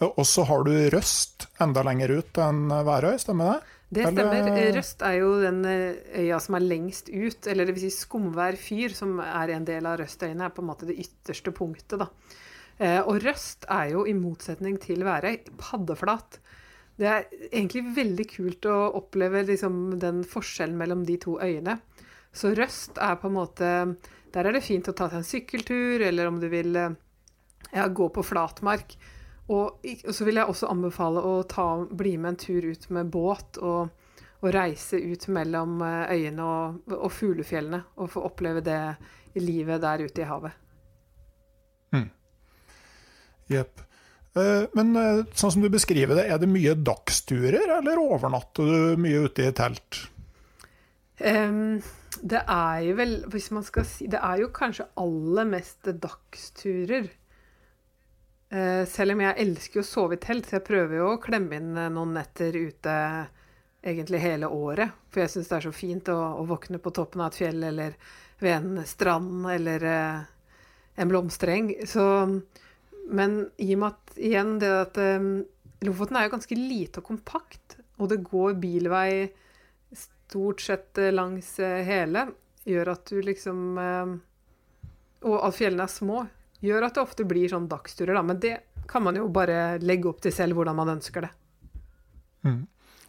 og 0.00 0.24
så 0.26 0.44
har 0.48 0.64
du 0.64 0.72
Røst 0.90 1.46
enda 1.60 1.84
lenger 1.84 2.16
ut 2.18 2.40
enn 2.40 2.72
Værøy, 2.72 3.18
stemmer 3.20 3.52
det? 3.52 3.77
Det 3.88 4.04
stemmer. 4.04 4.50
Røst 4.76 5.02
er 5.06 5.14
jo 5.22 5.30
den 5.40 5.62
eh, 5.64 6.00
øya 6.20 6.38
som 6.44 6.58
er 6.58 6.66
lengst 6.66 7.08
ut, 7.08 7.46
eller 7.48 7.64
det 7.68 7.74
vil 7.76 7.86
si 7.86 7.94
Skomvær 7.94 8.58
fyr, 8.60 8.92
som 8.92 9.16
er 9.24 9.54
en 9.54 9.64
del 9.68 9.88
av 9.88 9.96
Røstøyene, 10.02 10.44
er 10.44 10.52
på 10.52 10.60
en 10.64 10.68
måte 10.68 10.88
det 10.90 10.98
ytterste 11.00 11.54
punktet, 11.56 11.96
da. 12.02 12.10
Eh, 12.78 13.00
Og 13.00 13.22
Røst 13.24 13.64
er 13.72 13.94
jo, 13.94 14.04
i 14.04 14.12
motsetning 14.12 14.76
til 14.82 15.06
Værøy, 15.08 15.40
paddeflat. 15.56 16.38
Det 16.98 17.06
er 17.08 17.26
egentlig 17.48 17.84
veldig 17.96 18.28
kult 18.28 18.68
å 18.68 18.76
oppleve 18.98 19.44
liksom, 19.48 19.98
den 20.02 20.24
forskjellen 20.26 20.76
mellom 20.76 21.04
de 21.08 21.16
to 21.22 21.38
øyene. 21.40 21.78
Så 22.34 22.52
Røst 22.58 22.98
er 23.00 23.16
på 23.16 23.30
en 23.30 23.38
måte 23.38 23.68
Der 24.34 24.44
er 24.44 24.52
det 24.52 24.60
fint 24.66 24.88
å 24.90 24.92
ta 24.92 25.06
seg 25.08 25.22
en 25.22 25.24
sykkeltur, 25.24 26.02
eller 26.04 26.28
om 26.28 26.36
du 26.42 26.50
vil 26.52 26.76
eh, 26.76 26.96
ja, 27.72 27.86
gå 27.88 28.10
på 28.12 28.20
flatmark. 28.22 28.98
Og, 29.48 29.80
og 29.80 30.12
så 30.14 30.26
vil 30.28 30.40
jeg 30.40 30.50
også 30.52 30.68
anbefale 30.68 31.24
å 31.24 31.40
ta, 31.48 31.70
bli 31.88 32.16
med 32.20 32.34
en 32.34 32.40
tur 32.40 32.68
ut 32.68 32.88
med 32.92 33.08
båt 33.12 33.60
og, 33.64 33.88
og 34.42 34.48
reise 34.54 35.00
ut 35.00 35.28
mellom 35.32 35.80
eh, 35.86 36.14
øyene 36.18 36.44
og, 36.44 36.96
og 36.98 37.12
fuglefjellene. 37.12 37.82
Og 37.96 38.12
få 38.12 38.26
oppleve 38.28 38.64
det 38.64 38.80
livet 39.40 39.80
der 39.84 40.04
ute 40.04 40.24
i 40.24 40.28
havet. 40.28 40.64
Jepp. 43.48 43.80
Mm. 43.80 43.86
Men 44.76 44.96
eh, 45.00 45.22
sånn 45.34 45.54
som 45.54 45.64
du 45.64 45.70
beskriver 45.72 46.20
det, 46.20 46.28
er 46.30 46.38
det 46.40 46.50
mye 46.50 46.76
dagsturer, 46.76 47.64
eller 47.80 47.98
overnatter 47.98 48.68
du 48.68 49.00
mye 49.02 49.24
ute 49.26 49.48
i 49.48 49.54
telt? 49.56 50.04
Um, 51.18 51.80
det 52.22 52.44
er 52.44 52.84
jo 52.86 52.92
vel, 53.00 53.14
hvis 53.32 53.48
man 53.50 53.64
skal 53.66 53.82
si 53.88 54.06
Det 54.06 54.20
er 54.22 54.38
jo 54.38 54.52
kanskje 54.54 54.86
aller 55.02 55.48
mest 55.48 55.88
dagsturer. 55.88 57.08
Eh, 58.48 58.84
selv 58.88 59.12
om 59.12 59.20
jeg 59.20 59.36
elsker 59.44 59.82
å 59.82 59.86
sove 59.86 60.16
i 60.16 60.22
telt, 60.22 60.48
så 60.48 60.56
jeg 60.56 60.68
prøver 60.68 61.00
jo 61.00 61.10
å 61.12 61.20
klemme 61.20 61.58
inn 61.58 61.74
eh, 61.76 61.90
noen 61.92 62.14
netter 62.16 62.56
ute 62.56 62.94
egentlig 63.84 64.22
hele 64.22 64.48
året. 64.48 64.94
For 65.12 65.22
jeg 65.22 65.34
syns 65.34 65.50
det 65.50 65.58
er 65.58 65.66
så 65.68 65.74
fint 65.74 66.08
å, 66.12 66.16
å 66.40 66.46
våkne 66.48 66.80
på 66.80 66.92
toppen 66.96 67.22
av 67.22 67.32
et 67.32 67.42
fjell 67.42 67.60
eller 67.68 67.98
ved 68.40 68.56
en 68.56 68.86
strand 68.88 69.50
eller 69.52 69.84
eh, 69.84 70.22
en 70.98 71.12
blomstereng. 71.12 71.74
Men 73.08 73.38
i 73.56 73.70
og 73.74 73.82
med 73.82 73.88
at 73.92 74.18
igjen 74.30 74.56
det 74.62 74.74
at 74.82 75.00
eh, 75.02 75.30
Lofoten 75.86 76.16
er 76.18 76.24
jo 76.26 76.32
ganske 76.32 76.56
lite 76.58 76.98
og 76.98 77.06
kompakt, 77.06 77.76
og 78.02 78.08
det 78.10 78.16
går 78.26 78.56
bilvei 78.58 79.28
stort 79.94 80.64
sett 80.64 80.98
eh, 80.98 81.12
langs 81.14 81.52
hele, 81.60 82.24
gjør 82.66 82.90
at 82.96 83.12
du 83.12 83.20
liksom 83.22 83.78
eh, 83.78 84.16
Og 85.28 85.36
at 85.38 85.54
fjellene 85.54 85.86
er 85.86 85.92
små, 85.92 86.24
gjør 86.64 86.88
at 86.88 86.96
det 86.96 87.04
ofte 87.04 87.26
blir 87.28 87.50
sånn 87.50 87.68
dagsturer, 87.70 88.16
da. 88.18 88.24
Men 88.26 88.40
det 88.42 88.56
kan 88.88 89.04
man 89.04 89.18
jo 89.18 89.28
bare 89.32 89.78
legge 89.84 90.08
opp 90.10 90.22
til 90.24 90.34
selv 90.34 90.58
hvordan 90.58 90.78
man 90.78 90.96
ønsker 90.96 91.26
det. 91.26 91.32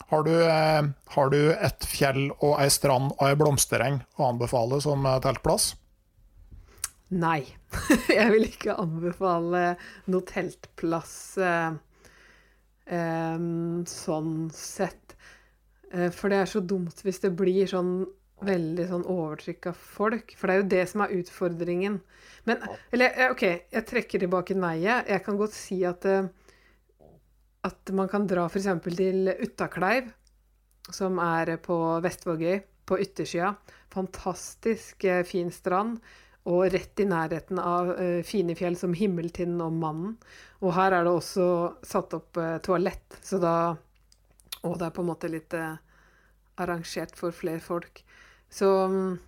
Har 0.09 0.23
du, 0.23 0.33
eh, 0.41 0.83
har 1.15 1.29
du 1.29 1.39
et 1.53 1.85
fjell 1.85 2.31
og 2.39 2.55
ei 2.59 2.69
strand 2.73 3.12
og 3.13 3.27
ei 3.27 3.35
blomstereng 3.38 4.01
å 4.17 4.31
anbefale 4.31 4.81
som 4.81 5.05
eh, 5.05 5.19
teltplass? 5.21 5.75
Nei. 7.09 7.43
Jeg 8.09 8.31
vil 8.33 8.47
ikke 8.47 8.77
anbefale 8.81 9.75
noe 10.09 10.25
teltplass 10.25 11.13
eh, 11.38 11.77
eh, 12.89 13.45
sånn 13.93 14.33
sett. 14.55 15.15
Eh, 15.93 16.09
for 16.09 16.33
det 16.33 16.41
er 16.41 16.49
så 16.49 16.62
dumt 16.65 17.05
hvis 17.05 17.21
det 17.21 17.35
blir 17.38 17.69
sånn 17.69 18.01
veldig 18.45 18.86
sånn 18.89 19.08
overtrykk 19.10 19.69
av 19.71 19.80
folk. 19.95 20.34
For 20.38 20.47
det 20.47 20.56
er 20.56 20.62
jo 20.62 20.69
det 20.73 20.84
som 20.91 21.04
er 21.04 21.15
utfordringen. 21.19 21.99
Men 22.47 22.63
Eller 22.93 23.32
OK, 23.32 23.43
jeg 23.71 23.88
trekker 23.88 24.23
tilbake 24.23 24.58
nei-et. 24.58 25.10
Jeg 25.12 25.23
kan 25.25 25.39
godt 25.39 25.56
si 25.58 25.82
at 25.88 26.08
eh, 26.10 26.30
at 27.67 27.91
man 27.91 28.08
kan 28.08 28.23
dra 28.23 28.45
f.eks. 28.47 28.69
til 28.86 29.34
Uttakleiv, 29.34 30.08
som 30.95 31.19
er 31.19 31.58
på 31.60 31.75
Vestvågøy, 32.06 32.62
på 32.88 32.97
yttersida. 33.04 33.52
Fantastisk 33.91 35.04
eh, 35.04 35.25
fin 35.28 35.52
strand, 35.52 35.99
og 36.49 36.71
rett 36.71 37.04
i 37.04 37.06
nærheten 37.06 37.60
av 37.60 37.91
eh, 37.99 38.21
fine 38.25 38.56
fjell 38.58 38.80
som 38.80 38.95
Himmeltinden 38.95 39.60
og 39.65 39.75
Mannen. 39.75 40.15
Og 40.63 40.71
her 40.78 40.95
er 40.95 41.04
det 41.06 41.12
også 41.12 41.49
satt 41.86 42.15
opp 42.15 42.39
toalett, 42.63 43.19
så 43.21 43.39
da 43.43 43.54
Og 44.67 44.73
det 44.75 44.89
er 44.89 44.91
på 44.91 44.99
en 45.02 45.08
måte 45.08 45.30
litt 45.32 45.54
arrangert 46.60 47.13
for 47.15 47.32
flere 47.32 47.62
folk. 47.63 48.02
Så 48.49 48.88
mm, 48.88 49.19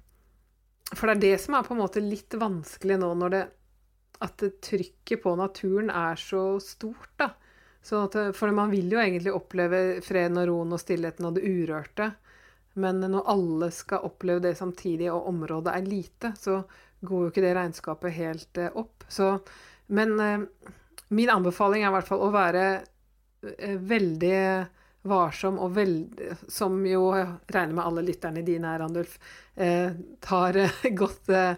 For 0.96 1.08
det 1.08 1.16
er 1.16 1.22
det 1.22 1.36
som 1.44 1.56
er 1.56 1.66
på 1.68 1.76
en 1.76 1.84
måte 1.84 2.04
litt 2.04 2.34
vanskelig 2.40 2.98
nå, 3.02 3.14
når 3.22 3.36
det 3.36 3.44
At 4.26 4.44
trykket 4.62 5.24
på 5.24 5.36
naturen 5.38 5.90
er 5.90 6.20
så 6.20 6.60
stort, 6.62 7.10
da. 7.18 7.32
At, 7.82 8.16
eh, 8.16 8.32
for 8.38 8.54
man 8.54 8.70
vil 8.70 8.92
jo 8.94 9.00
egentlig 9.02 9.34
oppleve 9.34 10.02
freden 10.06 10.38
og 10.38 10.46
roen 10.52 10.76
og 10.76 10.82
stillheten 10.82 11.26
og 11.26 11.40
det 11.40 11.48
urørte. 11.50 12.12
Men 12.78 13.02
når 13.02 13.26
alle 13.34 13.72
skal 13.74 14.06
oppleve 14.08 14.44
det 14.46 14.54
samtidig, 14.60 15.10
og 15.12 15.26
området 15.32 15.74
er 15.74 15.90
lite, 15.90 16.34
så 16.38 16.62
går 17.02 17.24
jo 17.24 17.32
ikke 17.32 17.44
det 17.44 17.56
regnskapet 17.58 18.14
helt 18.14 18.62
eh, 18.62 18.78
opp. 18.78 19.08
Så, 19.10 19.32
men 19.90 20.14
eh, 20.22 20.46
min 21.10 21.34
anbefaling 21.34 21.82
er 21.82 21.90
i 21.90 21.96
hvert 21.98 22.12
fall 22.12 22.22
å 22.28 22.34
være 22.36 22.68
veldig 23.42 24.38
varsom 25.08 25.60
og 25.60 25.74
veldig 25.76 26.36
Som 26.52 26.82
jo 26.86 27.10
regner 27.12 27.74
med 27.74 27.86
alle 27.86 28.04
lytterne 28.06 28.44
dine 28.46 28.76
er, 28.76 28.84
Andulf, 28.86 29.18
eh, 29.56 29.94
tar, 30.20 30.58
eh, 30.58 30.84
godt, 31.02 31.30
eh, 31.30 31.56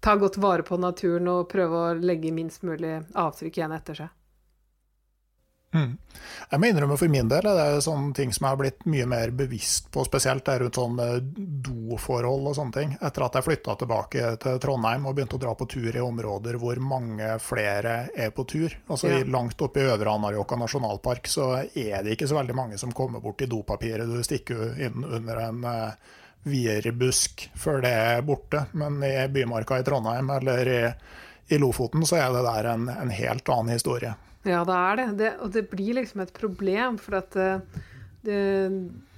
tar 0.00 0.16
godt 0.16 0.38
vare 0.42 0.66
på 0.66 0.78
naturen 0.80 1.28
og 1.28 1.48
prøver 1.52 1.76
å 1.94 2.00
legge 2.00 2.32
minst 2.34 2.64
mulig 2.66 2.98
avtrykk 3.14 3.60
igjen 3.60 3.76
etter 3.76 4.02
seg. 4.02 4.16
Mm. 5.74 5.98
Jeg 6.50 6.58
må 6.58 6.66
innrømme 6.66 6.96
for 6.98 7.12
min 7.12 7.28
del 7.30 7.46
det 7.46 7.62
er 7.62 7.82
sånne 7.84 8.10
ting 8.16 8.32
som 8.34 8.46
jeg 8.46 8.54
har 8.56 8.58
blitt 8.58 8.86
mye 8.90 9.06
mer 9.06 9.30
bevisst 9.38 9.86
på, 9.94 10.02
spesielt 10.06 10.42
det 10.48 10.56
rundt 10.64 10.78
sånne 10.80 11.06
doforhold 11.66 12.48
og 12.50 12.56
sånne 12.58 12.74
ting. 12.74 12.94
Etter 12.98 13.26
at 13.26 13.38
jeg 13.38 13.46
flytta 13.46 13.76
tilbake 13.78 14.32
til 14.42 14.58
Trondheim 14.62 15.06
og 15.06 15.14
begynte 15.16 15.38
å 15.38 15.42
dra 15.44 15.54
på 15.58 15.68
tur 15.70 15.90
i 15.94 16.02
områder 16.02 16.58
hvor 16.60 16.80
mange 16.82 17.36
flere 17.42 17.96
er 18.14 18.32
på 18.34 18.46
tur. 18.50 18.74
Altså 18.88 19.12
Ja. 19.12 19.24
Langt 19.30 19.62
oppe 19.62 19.82
i 19.82 19.86
Øvre 19.90 20.14
Anárjohka 20.16 20.58
nasjonalpark 20.58 21.28
så 21.30 21.52
er 21.62 22.02
det 22.02 22.16
ikke 22.16 22.28
så 22.30 22.40
veldig 22.40 22.56
mange 22.56 22.78
som 22.78 22.92
kommer 22.92 23.22
bort 23.22 23.38
til 23.38 23.50
dopapiret 23.50 24.10
du 24.10 24.22
stikker 24.26 24.74
inn 24.80 25.04
under 25.04 25.38
en 25.44 25.64
uh, 25.64 26.16
vierbusk 26.50 27.46
før 27.54 27.82
det 27.84 27.92
er 27.94 28.24
borte. 28.26 28.64
Men 28.72 28.98
i 29.06 29.14
Bymarka 29.28 29.78
i 29.78 29.86
Trondheim 29.86 30.30
eller 30.34 30.72
i, 30.72 30.82
i 31.54 31.60
Lofoten 31.62 32.06
så 32.06 32.18
er 32.18 32.34
det 32.34 32.42
der 32.48 32.72
en, 32.72 32.88
en 32.90 33.14
helt 33.14 33.48
annen 33.54 33.76
historie. 33.76 34.16
Ja, 34.48 34.62
det 34.64 34.76
er 34.76 34.96
det. 34.96 35.06
det. 35.18 35.32
Og 35.44 35.52
det 35.52 35.68
blir 35.70 35.98
liksom 35.98 36.22
et 36.24 36.32
problem, 36.32 36.98
for 36.98 37.18
at 37.20 37.36
eh, 37.36 37.82
det, 38.24 38.40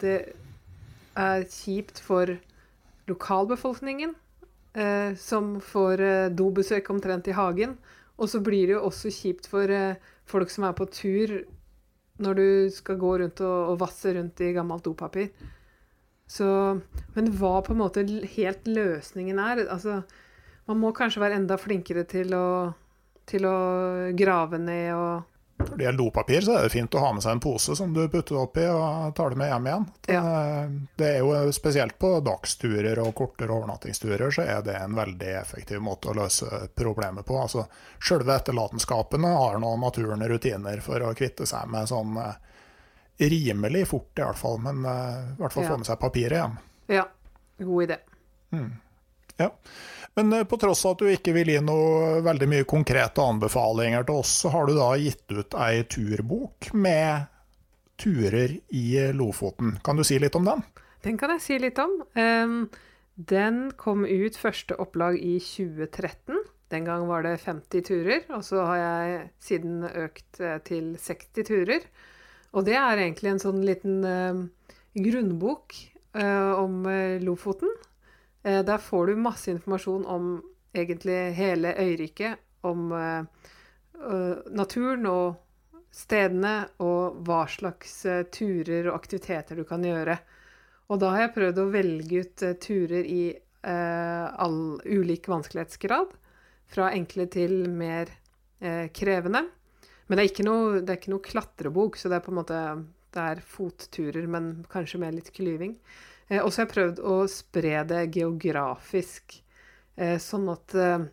det 0.03 0.17
er 1.19 1.47
kjipt 1.47 2.01
for 2.03 2.35
lokalbefolkningen, 3.11 4.15
eh, 4.75 5.15
som 5.19 5.57
får 5.63 6.03
eh, 6.03 6.31
dobesøk 6.35 6.91
omtrent 6.91 7.29
i 7.31 7.37
hagen. 7.37 7.77
Og 8.19 8.29
så 8.31 8.43
blir 8.45 8.67
det 8.69 8.77
jo 8.77 8.85
også 8.89 9.13
kjipt 9.15 9.49
for 9.51 9.71
eh, 9.71 9.99
folk 10.29 10.51
som 10.51 10.67
er 10.69 10.77
på 10.79 10.87
tur, 10.91 11.41
når 12.23 12.39
du 12.39 12.47
skal 12.75 12.99
gå 13.01 13.17
rundt 13.23 13.41
og, 13.43 13.73
og 13.73 13.81
vasse 13.81 14.13
rundt 14.15 14.43
i 14.45 14.53
gammelt 14.55 14.85
dopapir. 14.87 15.31
Så, 16.31 16.47
men 17.17 17.33
hva 17.37 17.59
på 17.65 17.75
en 17.75 17.81
måte 17.83 18.05
helt 18.37 18.69
løsningen 18.69 19.41
er 19.43 19.67
altså, 19.67 20.03
Man 20.65 20.79
må 20.79 20.93
kanskje 20.95 21.21
være 21.21 21.35
enda 21.41 21.57
flinkere 21.59 22.05
til 22.09 22.31
å, 22.39 22.71
til 23.29 23.45
å 23.47 23.57
grave 24.19 24.59
ned 24.59 24.95
og 24.95 25.29
Når 25.63 25.77
det 25.79 25.85
gjelder 25.85 25.99
dopapir, 26.05 26.41
så 26.43 26.57
er 26.59 26.63
det 26.67 26.73
fint 26.75 26.95
å 26.99 27.03
ha 27.05 27.13
med 27.15 27.23
seg 27.23 27.37
en 27.37 27.41
pose 27.45 27.77
som 27.79 27.93
du 27.95 28.01
putter 28.11 28.35
oppi 28.41 28.65
og 28.67 29.13
tar 29.15 29.31
det 29.31 29.39
med 29.39 29.51
hjem 29.53 29.67
igjen. 29.71 29.85
Det, 30.09 30.17
det 30.99 31.11
er 31.13 31.19
jo 31.23 31.53
Spesielt 31.55 31.99
på 32.03 32.11
dagsturer 32.27 32.99
og 33.05 33.13
kortere 33.15 33.55
overnattingsturer 33.55 34.35
så 34.35 34.43
er 34.43 34.65
det 34.67 34.75
en 34.81 34.97
veldig 34.99 35.29
effektiv 35.39 35.79
måte 35.85 36.11
å 36.11 36.17
løse 36.19 36.49
problemet 36.75 37.27
på. 37.29 37.37
Altså, 37.45 37.67
Sjølve 38.03 38.35
etterlatenskapene 38.41 39.31
har 39.39 39.61
nå 39.63 39.71
naturen 39.85 40.25
rutiner 40.29 40.83
for 40.83 41.05
å 41.07 41.15
kvitte 41.15 41.47
seg 41.47 41.71
med 41.71 41.87
sånn 41.93 42.17
eh, 42.25 42.35
rimelig 43.31 43.87
fort, 43.93 44.11
i 44.19 44.25
hvert 44.27 44.41
fall. 44.41 44.59
Men 44.67 44.83
eh, 44.85 45.19
i 45.37 45.41
hvert 45.45 45.53
fall 45.55 45.69
Ja. 45.69 45.75
få 45.77 45.79
med 45.85 45.87
seg 45.93 46.01
papiret 46.03 46.41
hjem. 46.41 46.59
Ja, 46.91 47.07
god 47.63 47.85
idé. 47.87 48.01
Ja. 49.39 49.49
Men 50.15 50.33
eh, 50.33 50.45
på 50.45 50.57
tross 50.61 50.85
av 50.87 50.97
at 50.97 51.03
du 51.03 51.11
ikke 51.13 51.35
vil 51.37 51.53
gi 51.55 51.61
noe 51.65 52.21
veldig 52.25 52.49
mye 52.51 52.69
konkrete 52.69 53.25
anbefalinger 53.25 54.07
til 54.09 54.23
oss, 54.23 54.35
så 54.45 54.53
har 54.53 54.69
du 54.69 54.77
da 54.77 54.93
gitt 55.01 55.25
ut 55.33 55.57
ei 55.57 55.85
turbok 55.89 56.73
med 56.77 57.29
turer 58.03 58.57
i 58.75 58.87
Lofoten. 59.17 59.77
Kan 59.85 60.01
du 60.01 60.05
si 60.05 60.19
litt 60.21 60.37
om 60.37 60.49
den? 60.49 60.65
Den 61.03 61.19
kan 61.19 61.33
jeg 61.35 61.45
si 61.45 61.59
litt 61.61 61.79
om. 61.83 62.01
Den 63.15 63.59
kom 63.79 64.05
ut 64.07 64.39
første 64.39 64.77
opplag 64.81 65.19
i 65.21 65.37
2013. 65.43 66.41
Den 66.73 66.87
gang 66.89 67.05
var 67.07 67.25
det 67.27 67.37
50 67.43 67.85
turer, 67.85 68.23
og 68.33 68.45
så 68.47 68.65
har 68.65 68.79
jeg 68.81 69.23
siden 69.45 69.83
økt 69.85 70.41
eh, 70.41 70.59
til 70.65 70.95
60 70.99 71.49
turer. 71.49 71.87
Og 72.53 72.67
det 72.69 72.77
er 72.77 73.01
egentlig 73.01 73.33
en 73.33 73.41
sånn 73.41 73.63
liten 73.65 74.03
grunnbok 74.93 75.77
eh, 76.21 76.53
om 76.53 76.85
Lofoten. 77.25 77.71
Eh, 78.43 78.65
der 78.65 78.79
får 78.79 79.07
du 79.07 79.17
masse 79.17 79.51
informasjon 79.51 80.07
om 80.07 80.43
egentlig 80.75 81.35
hele 81.37 81.75
øyriket, 81.79 82.39
om 82.61 82.93
eh, 82.93 83.25
naturen 84.51 85.07
og 85.07 85.37
stedene, 85.93 86.55
og 86.83 87.23
hva 87.27 87.45
slags 87.51 88.05
eh, 88.09 88.25
turer 88.33 88.89
og 88.89 88.97
aktiviteter 88.97 89.59
du 89.59 89.67
kan 89.69 89.85
gjøre. 89.85 90.17
Og 90.91 91.01
da 91.01 91.13
har 91.15 91.27
jeg 91.27 91.35
prøvd 91.37 91.61
å 91.63 91.71
velge 91.73 92.25
ut 92.25 92.45
turer 92.61 93.07
i 93.07 93.25
all 93.63 94.81
ulik 94.83 95.29
vanskelighetsgrad. 95.31 96.11
Fra 96.67 96.89
enkle 96.91 97.29
til 97.31 97.69
mer 97.71 98.11
krevende. 98.93 99.45
Men 100.09 100.19
det 100.19 100.25
er, 100.25 100.31
ikke 100.33 100.47
noe, 100.49 100.81
er 100.83 100.99
ikke 100.99 101.13
noe 101.15 101.25
klatrebok, 101.25 101.97
så 101.97 102.11
det 102.11 102.19
er 102.19 102.25
på 102.27 102.33
en 102.33 102.39
måte 102.41 102.59
det 103.15 103.23
er 103.23 103.43
fotturer, 103.45 104.27
men 104.27 104.51
kanskje 104.73 105.01
med 105.01 105.17
litt 105.19 105.31
klyving. 105.37 105.77
Eh, 106.33 106.41
og 106.41 106.53
så 106.53 106.63
har 106.63 106.69
jeg 106.69 106.75
prøvd 106.75 107.01
å 107.05 107.17
spre 107.31 107.81
det 107.89 108.03
geografisk, 108.17 109.41
eh, 109.97 110.17
sånn 110.23 110.49
at 110.53 110.75
eh, 110.75 111.09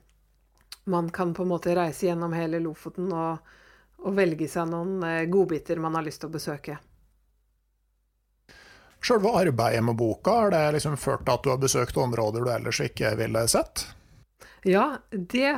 man 0.90 1.10
kan 1.14 1.34
på 1.36 1.44
en 1.44 1.52
måte 1.52 1.76
reise 1.76 2.08
gjennom 2.08 2.34
hele 2.34 2.62
Lofoten 2.64 3.12
og, 3.12 3.50
og 4.00 4.16
velge 4.16 4.48
seg 4.50 4.70
noen 4.72 5.04
godbiter 5.30 5.82
man 5.82 5.98
har 6.00 6.06
lyst 6.08 6.24
til 6.24 6.32
å 6.32 6.38
besøke. 6.38 6.78
Selve 9.06 9.32
arbeidet 9.38 9.84
med 9.86 9.96
boka, 10.00 10.32
har 10.32 10.52
det 10.52 10.64
liksom 10.76 10.98
ført 11.00 11.24
til 11.28 11.36
at 11.36 11.44
du 11.46 11.52
har 11.52 11.60
besøkt 11.62 12.00
områder 12.00 12.44
du 12.44 12.50
ellers 12.52 12.82
ikke 12.84 13.14
ville 13.20 13.46
sett? 13.52 13.86
Ja, 14.68 15.00
det 15.12 15.52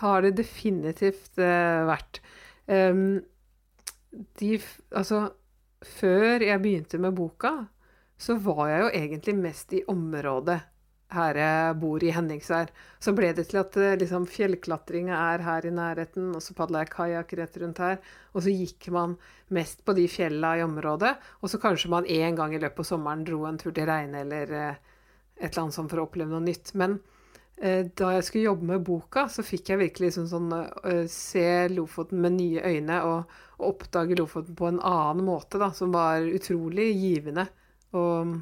har 0.00 0.24
det 0.24 0.32
definitivt 0.40 1.38
vært. 1.38 2.18
Em, 2.66 3.20
de, 4.40 4.58
altså, 4.90 5.20
før 5.86 6.42
jeg 6.48 6.64
begynte 6.64 6.98
med 7.02 7.14
boka, 7.18 7.52
så 8.18 8.34
var 8.42 8.66
jeg 8.68 8.82
jo 8.82 8.90
egentlig 9.02 9.36
mest 9.38 9.72
i 9.78 9.84
området 9.88 10.58
her 11.14 11.38
jeg 11.40 11.76
bor 11.80 12.04
i 12.04 12.12
Henningsvær. 12.12 12.70
Så 13.00 13.14
ble 13.16 13.30
det 13.36 13.46
til 13.48 13.60
at 13.62 13.76
eh, 13.80 13.96
liksom, 14.00 14.26
fjellklatringa 14.28 15.16
er 15.32 15.44
her 15.46 15.66
i 15.68 15.72
nærheten, 15.72 16.30
og 16.36 16.44
så 16.44 16.56
padla 16.56 16.82
jeg 16.84 16.92
kajakk 16.92 17.34
rett 17.40 17.58
rundt 17.62 17.82
her. 17.82 18.00
Og 18.34 18.44
så 18.44 18.52
gikk 18.52 18.90
man 18.94 19.16
mest 19.54 19.84
på 19.86 19.94
de 19.96 20.04
fjella 20.12 20.56
i 20.58 20.64
området, 20.66 21.14
og 21.40 21.52
så 21.52 21.60
kanskje 21.62 21.92
man 21.92 22.08
én 22.08 22.36
gang 22.36 22.54
i 22.54 22.60
løpet 22.60 22.84
av 22.84 22.90
sommeren 22.90 23.24
dro 23.24 23.44
en 23.48 23.60
tur 23.60 23.72
til 23.72 23.88
Reine 23.88 24.24
eller 24.24 24.52
eh, 24.52 24.82
et 25.38 25.48
eller 25.52 25.64
annet 25.64 25.78
sånt 25.78 25.92
for 25.92 26.02
å 26.02 26.08
oppleve 26.08 26.34
noe 26.34 26.44
nytt. 26.44 26.74
Men 26.76 26.98
eh, 27.56 27.86
da 27.96 28.12
jeg 28.16 28.26
skulle 28.28 28.50
jobbe 28.50 28.72
med 28.74 28.84
boka, 28.84 29.28
så 29.32 29.46
fikk 29.46 29.72
jeg 29.72 29.80
virkelig 29.86 30.10
liksom 30.10 30.26
sånn 30.28 30.50
uh, 30.52 31.06
se 31.12 31.46
Lofoten 31.72 32.20
med 32.20 32.36
nye 32.36 32.64
øyne 32.66 33.00
og, 33.06 33.38
og 33.56 33.70
oppdage 33.72 34.18
Lofoten 34.18 34.58
på 34.58 34.68
en 34.68 34.82
annen 34.82 35.24
måte, 35.24 35.62
da, 35.62 35.70
som 35.72 35.94
var 35.94 36.26
utrolig 36.26 36.90
givende. 36.98 37.46
Og, 37.96 38.34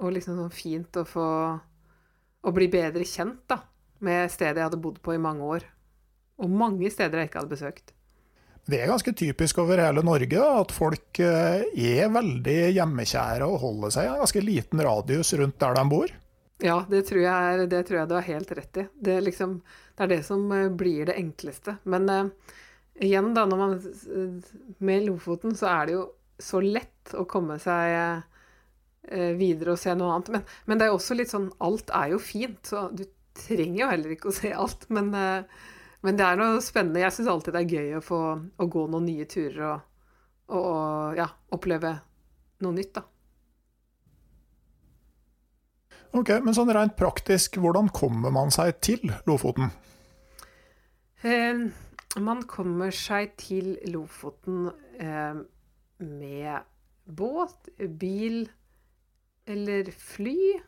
og 0.00 0.14
liksom 0.14 0.38
sånn 0.38 0.54
fint 0.54 0.96
å 0.96 1.04
få 1.04 1.28
Å 2.44 2.52
bli 2.52 2.66
bedre 2.68 3.04
kjent, 3.08 3.42
da, 3.48 3.56
med 4.04 4.28
stedet 4.32 4.60
jeg 4.60 4.66
hadde 4.66 4.80
bodd 4.84 4.98
på 5.00 5.14
i 5.14 5.20
mange 5.20 5.46
år. 5.48 5.62
Og 6.44 6.50
mange 6.52 6.90
steder 6.92 7.22
jeg 7.22 7.30
ikke 7.30 7.40
hadde 7.40 7.54
besøkt. 7.54 7.94
Det 8.68 8.80
er 8.80 8.88
ganske 8.88 9.12
typisk 9.16 9.60
over 9.60 9.80
hele 9.80 10.02
Norge 10.04 10.40
da, 10.40 10.60
at 10.62 10.72
folk 10.72 11.20
eh, 11.20 11.64
er 11.72 12.12
veldig 12.12 12.58
hjemmekjære 12.72 13.48
og 13.48 13.60
holder 13.60 13.92
seg 13.92 14.06
i 14.06 14.12
en 14.12 14.20
ganske 14.22 14.42
liten 14.44 14.84
radius 14.84 15.32
rundt 15.40 15.58
der 15.60 15.76
de 15.76 15.84
bor. 15.88 16.12
Ja, 16.64 16.78
det 16.88 17.02
tror 17.08 17.20
jeg, 17.24 17.66
det 17.68 17.82
tror 17.84 17.98
jeg 18.00 18.08
du 18.08 18.14
har 18.16 18.28
helt 18.28 18.52
rett 18.56 18.78
i. 18.80 18.86
Det 18.94 19.16
er, 19.18 19.24
liksom, 19.26 19.58
det 19.96 20.06
er 20.06 20.12
det 20.14 20.20
som 20.24 20.44
eh, 20.54 20.70
blir 20.72 21.10
det 21.10 21.18
enkleste. 21.20 21.76
Men 21.84 22.08
eh, 22.08 22.54
igjen, 23.04 23.32
da, 23.36 23.44
når 23.48 23.60
man 23.60 23.74
Med 24.78 25.08
Lofoten 25.08 25.56
så 25.58 25.68
er 25.74 25.88
det 25.88 25.98
jo 25.98 26.06
så 26.40 26.62
lett 26.64 27.12
å 27.14 27.26
komme 27.28 27.58
seg 27.62 27.96
eh, 27.98 28.33
videre 29.38 29.74
og 29.74 29.80
se 29.80 29.92
noe 29.98 30.14
annet. 30.14 30.30
Men, 30.32 30.46
men 30.70 30.80
det 30.80 30.86
er 30.86 30.94
også 30.94 31.16
litt 31.18 31.32
sånn 31.32 31.50
Alt 31.64 31.92
er 31.92 32.14
jo 32.14 32.20
fint, 32.22 32.60
så 32.70 32.86
du 32.94 33.04
trenger 33.34 33.80
jo 33.82 33.90
heller 33.90 34.14
ikke 34.14 34.30
å 34.30 34.36
se 34.36 34.52
alt. 34.54 34.86
Men, 34.94 35.10
eh, 35.14 35.64
men 36.04 36.18
det 36.18 36.26
er 36.26 36.38
noe 36.40 36.62
spennende. 36.64 37.02
Jeg 37.02 37.16
syns 37.16 37.32
alltid 37.32 37.56
det 37.56 37.64
er 37.64 37.78
gøy 37.78 37.98
å 37.98 38.04
få 38.04 38.20
å 38.34 38.68
gå 38.70 38.86
noen 38.92 39.08
nye 39.08 39.26
turer 39.30 39.64
og, 39.72 39.88
og, 40.52 40.62
og 40.62 41.18
ja, 41.18 41.28
oppleve 41.56 41.96
noe 42.64 42.76
nytt, 42.76 42.94
da. 43.00 43.06
Ok, 46.14 46.30
Men 46.46 46.54
sånn 46.54 46.70
rent 46.70 46.94
praktisk, 46.94 47.56
hvordan 47.58 47.88
kommer 47.90 48.30
man 48.30 48.52
seg 48.54 48.76
til 48.84 49.02
Lofoten? 49.26 49.72
Eh, 51.26 51.64
man 52.22 52.44
kommer 52.46 52.94
seg 52.94 53.32
til 53.40 53.72
Lofoten 53.90 54.68
eh, 55.02 55.40
med 55.98 56.70
båt, 57.18 57.72
bil 57.98 58.44
eller 59.46 59.90
fly. 59.90 60.60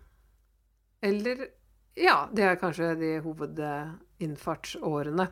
Eller 1.00 1.48
Ja, 1.96 2.28
det 2.32 2.42
er 2.44 2.56
kanskje 2.60 2.94
de 3.00 3.20
hovedinnfartsårene. 3.24 5.26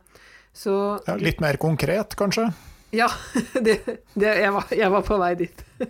Så 0.54 1.00
Ja, 1.06 1.16
litt 1.20 1.40
mer 1.42 1.56
konkret, 1.60 2.14
kanskje? 2.16 2.52
Ja, 2.94 3.10
det, 3.66 3.84
det, 4.14 4.38
jeg, 4.38 4.52
var, 4.54 4.64
jeg, 4.70 4.90
var, 4.94 5.02
på 5.04 5.18
vei 5.20 5.34
dit. 5.42 5.64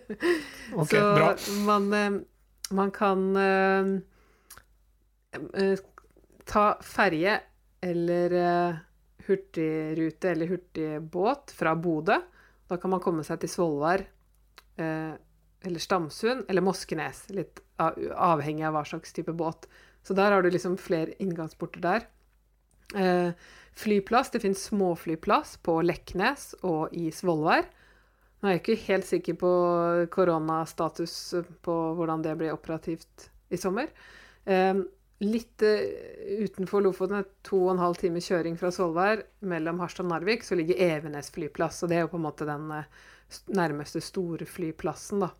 Ok, 0.74 0.90
så 0.90 1.14
bra. 1.14 1.36
Man, 1.66 1.92
eh, 1.94 2.12
man 2.74 2.90
kan 2.94 3.36
uh, 3.36 3.84
uh, 5.36 5.78
ta 6.48 6.78
ferje 6.82 7.40
eller 7.84 8.32
uh, 8.34 8.74
hurtigrute 9.28 10.30
eller 10.32 10.46
hurtigbåt 10.50 11.50
fra 11.54 11.74
Bodø. 11.76 12.18
Da 12.66 12.76
kan 12.80 12.90
man 12.96 13.02
komme 13.04 13.22
seg 13.26 13.40
til 13.44 13.50
Svolvær 13.52 14.00
eller 15.64 15.82
Stamsund 15.82 16.44
eller 16.48 16.64
Moskenes, 16.64 17.24
litt 17.34 17.60
avhengig 17.80 18.66
av 18.68 18.76
hva 18.76 18.84
slags 18.86 19.12
type 19.16 19.32
båt. 19.32 19.68
Så 20.04 20.14
der 20.14 20.32
har 20.32 20.42
du 20.42 20.50
liksom 20.50 20.76
flere 20.76 21.16
inngangsporter 21.18 21.80
der. 21.80 22.06
Eh, 22.94 23.30
flyplass. 23.72 24.30
Det 24.30 24.40
finnes 24.40 24.64
småflyplass 24.64 25.56
på 25.56 25.78
Leknes 25.82 26.52
og 26.62 26.92
i 26.92 27.10
Svolvær. 27.12 27.64
Nå 28.40 28.48
er 28.48 28.58
jeg 28.58 28.62
ikke 28.62 28.82
helt 28.90 29.08
sikker 29.08 29.38
på 29.40 29.52
koronastatus 30.12 31.14
på 31.64 31.78
hvordan 31.96 32.22
det 32.26 32.36
blir 32.38 32.52
operativt 32.52 33.30
i 33.48 33.56
sommer. 33.56 33.88
Eh, 34.44 34.76
litt 35.24 35.64
eh, 35.64 36.44
utenfor 36.44 36.84
Lofoten, 36.84 37.24
to 37.46 37.62
og 37.64 37.72
en 37.72 37.82
halv 37.82 37.96
time 38.02 38.20
kjøring 38.22 38.60
fra 38.60 38.70
Svolvær, 38.74 39.24
mellom 39.40 39.80
Harstad 39.80 40.04
og 40.04 40.12
Narvik, 40.12 40.44
så 40.44 40.58
ligger 40.60 40.84
Evenes 40.84 41.32
flyplass. 41.32 41.80
Og 41.82 41.90
det 41.90 41.98
er 41.98 42.04
jo 42.04 42.12
på 42.12 42.20
en 42.20 42.28
måte 42.28 42.48
den 42.48 42.68
nærmeste 43.56 44.04
store 44.04 44.44
flyplassen, 44.44 45.24
da. 45.24 45.32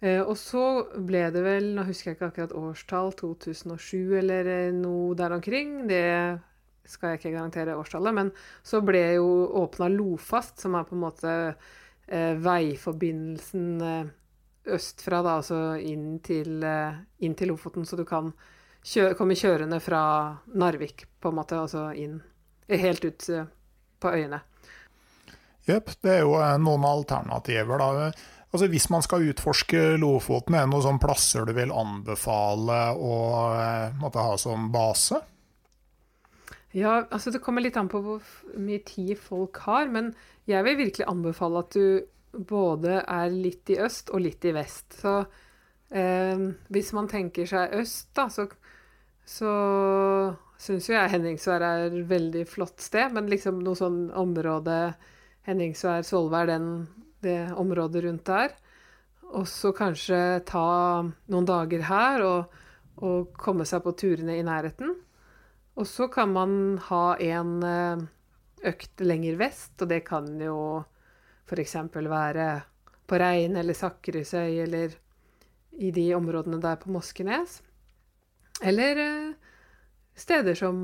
Eh, 0.00 0.20
og 0.22 0.36
så 0.38 0.64
ble 0.94 1.24
det 1.34 1.42
vel, 1.42 1.72
nå 1.74 1.86
husker 1.88 2.12
jeg 2.12 2.18
ikke 2.18 2.28
akkurat 2.30 2.54
årstall, 2.54 3.14
2007 3.18 4.18
eller 4.20 4.52
eh, 4.52 4.76
noe 4.76 5.16
der 5.18 5.34
omkring. 5.34 5.80
Det 5.90 6.04
skal 6.88 7.12
jeg 7.12 7.20
ikke 7.20 7.34
garantere 7.34 7.76
årstallet, 7.76 8.14
men 8.16 8.30
så 8.64 8.80
ble 8.84 9.02
jo 9.18 9.26
åpna 9.60 9.90
Lofast, 9.92 10.56
som 10.62 10.78
er 10.78 10.86
på 10.88 10.96
en 10.96 11.02
måte 11.02 11.34
eh, 12.06 12.38
veiforbindelsen 12.38 13.66
eh, 13.84 14.14
østfra, 14.78 15.20
da, 15.24 15.38
altså 15.40 15.60
inn 15.82 16.18
til, 16.24 16.62
eh, 16.64 17.02
inn 17.24 17.36
til, 17.36 17.52
Lofoten, 17.52 17.86
så 17.88 17.98
du 17.98 18.04
kan 18.08 18.32
kjø 18.86 19.10
komme 19.18 19.36
kjørende 19.36 19.80
fra 19.84 20.02
Narvik, 20.54 21.08
på 21.20 21.32
en 21.32 21.40
måte, 21.40 21.60
altså 21.60 21.90
inn 21.96 22.20
Helt 22.68 23.04
ut 23.04 23.28
eh, 23.32 23.46
på 23.96 24.10
øyene. 24.12 24.42
Jepp, 25.64 25.94
det 26.04 26.18
er 26.18 26.26
jo 26.26 26.34
noen 26.60 26.84
alternativer, 26.84 27.80
da. 27.80 28.10
Altså 28.48 28.68
Hvis 28.72 28.88
man 28.88 29.04
skal 29.04 29.26
utforske 29.28 29.80
Lofoten, 30.00 30.56
er 30.56 30.64
det 30.64 30.72
noen 30.72 30.84
sånne 30.86 31.02
plasser 31.02 31.44
du 31.44 31.52
vil 31.56 31.72
anbefale 31.74 32.78
å 32.96 33.16
eh, 33.58 33.98
måtte 34.00 34.24
ha 34.24 34.38
som 34.40 34.70
base? 34.72 35.20
Ja, 36.76 37.02
altså 37.10 37.32
det 37.32 37.42
kommer 37.44 37.64
litt 37.64 37.76
an 37.80 37.90
på 37.92 38.00
hvor 38.04 38.24
mye 38.60 38.80
tid 38.88 39.18
folk 39.20 39.60
har, 39.66 39.88
men 39.92 40.14
jeg 40.48 40.64
vil 40.64 40.80
virkelig 40.80 41.08
anbefale 41.08 41.60
at 41.64 41.76
du 41.76 42.40
både 42.48 43.02
er 43.02 43.32
litt 43.32 43.68
i 43.72 43.78
øst 43.84 44.12
og 44.12 44.24
litt 44.24 44.44
i 44.48 44.54
vest. 44.56 44.96
Så 45.00 45.14
eh, 45.92 46.44
hvis 46.72 46.92
man 46.96 47.08
tenker 47.08 47.48
seg 47.48 47.76
øst, 47.82 48.10
da, 48.16 48.28
så, 48.32 48.46
så 49.28 49.52
syns 50.60 50.88
jo 50.88 50.96
jeg 50.96 51.12
Henningsvær 51.12 51.64
er 51.64 51.86
et 51.88 51.98
veldig 52.08 52.46
flott 52.48 52.80
sted, 52.84 53.12
men 53.16 53.28
liksom 53.32 53.60
noe 53.64 53.76
sånn 53.76 54.06
område 54.16 54.78
Henningsvær, 55.48 56.04
Svolvær, 56.04 56.48
den 56.48 56.70
det 57.24 57.52
området 57.58 58.04
rundt 58.04 58.26
der. 58.28 58.54
Og 59.28 59.48
så 59.48 59.72
kanskje 59.76 60.40
ta 60.48 60.68
noen 61.04 61.48
dager 61.48 61.84
her 61.88 62.24
og, 62.24 62.54
og, 63.02 63.32
komme 63.36 63.66
seg 63.68 63.82
på 63.84 63.92
turene 63.98 64.38
i 64.38 64.44
nærheten. 64.46 64.94
Og 65.78 65.86
så 65.86 66.08
kan 66.10 66.32
man 66.34 66.52
ha 66.88 67.16
en 67.22 67.52
eh, 67.62 68.06
økt 68.72 69.04
lenger 69.04 69.36
vest, 69.38 69.76
og 69.82 69.92
det 69.92 70.00
kan 70.08 70.30
jo 70.42 70.56
f.eks. 71.48 71.76
være 71.94 72.48
på 73.08 73.20
Rein 73.20 73.56
eller 73.56 73.76
Sakrisøy 73.76 74.58
eller 74.64 74.96
i 75.78 75.92
de 75.94 76.08
områdene 76.16 76.58
der 76.60 76.80
på 76.80 76.90
Moskenes. 76.90 77.60
Eller 78.64 79.02
eh, 79.04 79.34
steder 80.18 80.58
som 80.58 80.78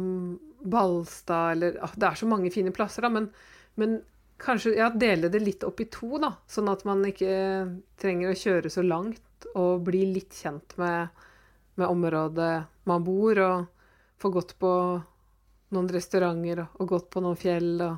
Balstad 0.64 1.52
eller 1.52 1.78
ah, 1.82 1.92
Det 1.96 2.06
er 2.06 2.14
så 2.14 2.26
mange 2.26 2.52
fine 2.54 2.72
plasser, 2.72 3.02
da, 3.02 3.10
men, 3.12 3.28
men 3.74 3.98
kanskje 4.40 4.74
ja, 4.78 4.90
dele 4.90 5.28
det 5.28 5.42
litt 5.42 5.64
opp 5.66 5.80
i 5.80 5.88
to, 5.92 6.16
da. 6.22 6.32
Sånn 6.50 6.70
at 6.72 6.84
man 6.88 7.04
ikke 7.06 7.34
trenger 8.00 8.32
å 8.32 8.38
kjøre 8.38 8.72
så 8.72 8.84
langt 8.84 9.48
og 9.54 9.84
bli 9.86 10.04
litt 10.14 10.34
kjent 10.34 10.76
med, 10.80 11.08
med 11.78 11.86
området 11.90 12.54
man 12.88 13.04
bor, 13.04 13.40
og 13.40 14.20
få 14.20 14.30
gått 14.34 14.56
på 14.60 14.72
noen 15.74 15.88
restauranter 15.90 16.64
og, 16.64 16.84
gått 16.88 17.08
på 17.12 17.22
noen 17.24 17.38
fjell 17.38 17.72
og, 17.82 17.96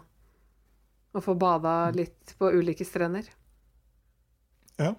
og 1.16 1.25
få 1.25 1.35
bada 1.38 1.75
litt 1.94 2.35
på 2.38 2.51
ulike 2.53 2.87
strender. 2.88 3.29
Ja. 4.81 4.92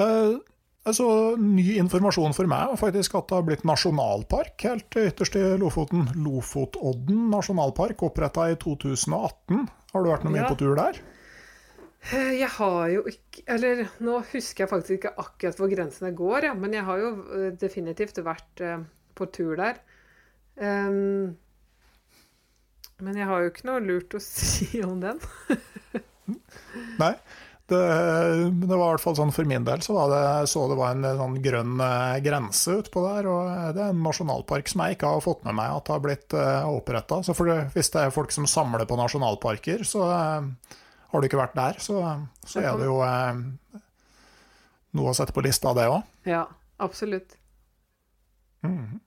Uh, 0.00 0.40
altså, 0.88 1.06
ny 1.40 1.66
informasjon 1.80 2.34
for 2.36 2.50
meg 2.50 2.72
var 2.72 2.80
faktisk 2.80 3.16
at 3.18 3.28
det 3.30 3.38
har 3.38 3.46
blitt 3.46 3.66
nasjonalpark 3.68 4.66
helt 4.68 5.00
ytterst 5.02 5.38
i 5.40 5.44
Lofoten. 5.60 6.08
Lofotodden 6.24 7.28
nasjonalpark, 7.32 8.04
oppretta 8.08 8.48
i 8.52 8.58
2018. 8.60 9.66
Har 9.92 10.04
du 10.04 10.12
vært 10.12 10.26
noe 10.26 10.34
mye 10.34 10.44
ja. 10.44 10.50
på 10.52 10.60
tur 10.60 10.76
der? 10.78 11.00
Eh, 12.08 12.32
jeg 12.40 12.48
har 12.54 12.84
jo 12.88 13.02
ikke 13.10 13.42
Eller 13.52 13.82
nå 14.00 14.14
husker 14.30 14.64
jeg 14.64 14.70
faktisk 14.70 14.94
ikke 14.94 15.10
akkurat 15.20 15.58
hvor 15.60 15.68
grensene 15.68 16.14
går, 16.16 16.46
ja, 16.48 16.54
men 16.56 16.72
jeg 16.72 16.86
har 16.86 17.02
jo 17.02 17.10
eh, 17.36 17.50
definitivt 17.60 18.22
vært 18.24 18.64
uh, 18.64 18.80
på 19.16 19.28
tur 19.34 19.52
der. 19.60 19.82
Um, 20.56 21.36
men 23.00 23.16
jeg 23.16 23.28
har 23.28 23.42
jo 23.42 23.52
ikke 23.52 23.68
noe 23.68 23.84
lurt 23.84 24.16
å 24.16 24.22
si 24.24 24.80
om 24.84 25.00
den. 25.02 25.20
Nei. 27.00 27.14
Det, 27.70 27.80
det, 28.50 28.74
var 28.74 28.88
i 28.88 28.92
hvert 28.96 29.02
fall 29.04 29.16
sånn 29.18 29.32
for 29.34 29.46
min 29.46 29.66
del, 29.66 29.82
så 29.84 29.94
var 29.94 30.10
det, 30.10 30.22
så 30.50 30.64
det 30.70 30.76
var 30.78 30.96
en 30.96 31.06
sånn 31.20 31.36
grønn 31.44 31.82
grense 32.24 32.74
utpå 32.80 33.04
der. 33.04 33.28
Og 33.30 33.50
det 33.76 33.84
er 33.84 33.92
en 33.94 34.02
nasjonalpark 34.04 34.70
som 34.70 34.82
jeg 34.84 34.98
ikke 34.98 35.12
har 35.14 35.24
fått 35.24 35.44
med 35.46 35.58
meg 35.60 35.76
at 35.76 35.92
har 35.92 36.02
blitt 36.02 36.34
oppretta. 36.34 37.20
Så 37.26 37.36
det, 37.46 37.58
hvis 37.76 37.92
det 37.94 38.02
er 38.02 38.14
folk 38.14 38.34
som 38.34 38.48
samler 38.50 38.86
på 38.90 38.98
nasjonalparker, 38.98 39.84
så 39.86 40.08
har 40.10 41.22
du 41.22 41.28
ikke 41.28 41.40
vært 41.40 41.58
der, 41.58 41.78
så, 41.82 42.00
så 42.46 42.62
er 42.62 42.80
det 42.80 42.90
jo 42.90 42.98
noe 44.98 45.12
å 45.12 45.14
sette 45.16 45.34
på 45.34 45.44
lista, 45.46 45.74
det 45.76 45.86
òg. 45.90 46.02
Ja, 46.26 46.44
absolutt. 46.82 47.36
Mm. 48.66 48.98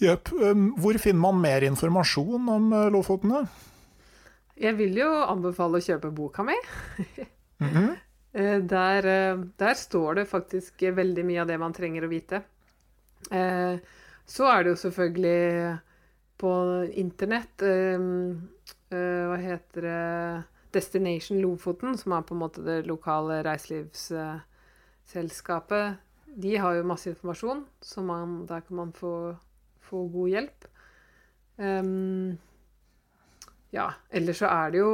Jøp. 0.00 0.30
Um, 0.32 0.70
hvor 0.80 0.96
finner 1.00 1.20
man 1.20 1.42
mer 1.42 1.64
informasjon 1.66 2.48
om 2.48 2.70
Lofotene? 2.92 3.44
Jeg 4.60 4.76
vil 4.76 4.98
jo 5.00 5.08
anbefale 5.24 5.80
å 5.80 5.84
kjøpe 5.84 6.10
boka 6.12 6.44
mi. 6.44 6.56
mm 7.62 7.68
-hmm. 7.68 7.96
der, 8.68 9.06
eh, 9.06 9.44
der, 9.56 9.74
står 9.74 10.14
det 10.14 10.24
faktisk 10.24 10.82
veldig 10.82 11.24
mye 11.24 11.40
av 11.40 11.46
det 11.46 11.58
man 11.58 11.72
trenger 11.72 12.04
å 12.04 12.08
vite. 12.08 12.42
Eh, 13.30 13.78
så 14.26 14.44
er 14.44 14.62
det 14.62 14.70
jo 14.70 14.76
selvfølgelig 14.76 15.78
på 16.38 16.84
internett 16.94 17.62
Hva 18.90 19.36
heter 19.36 19.82
det 19.82 20.42
Destination 20.72 21.40
Lofoten, 21.40 21.98
som 21.98 22.12
er 22.12 22.22
på 22.26 22.34
en 22.34 22.40
måte 22.40 22.62
det 22.62 22.86
lokale 22.86 23.42
reiselivsselskapet. 23.46 25.94
De 26.30 26.56
har 26.62 26.74
jo 26.76 26.86
masse 26.86 27.10
informasjon, 27.10 27.66
så 27.82 28.02
man, 28.06 28.46
der 28.46 28.60
kan 28.60 28.76
man 28.76 28.92
få, 28.94 29.36
få 29.82 30.08
god 30.12 30.28
hjelp. 30.30 30.64
Um, 31.56 32.38
ja, 33.70 33.92
ellers 34.10 34.38
så 34.42 34.50
er 34.50 34.72
det 34.72 34.80
jo 34.82 34.92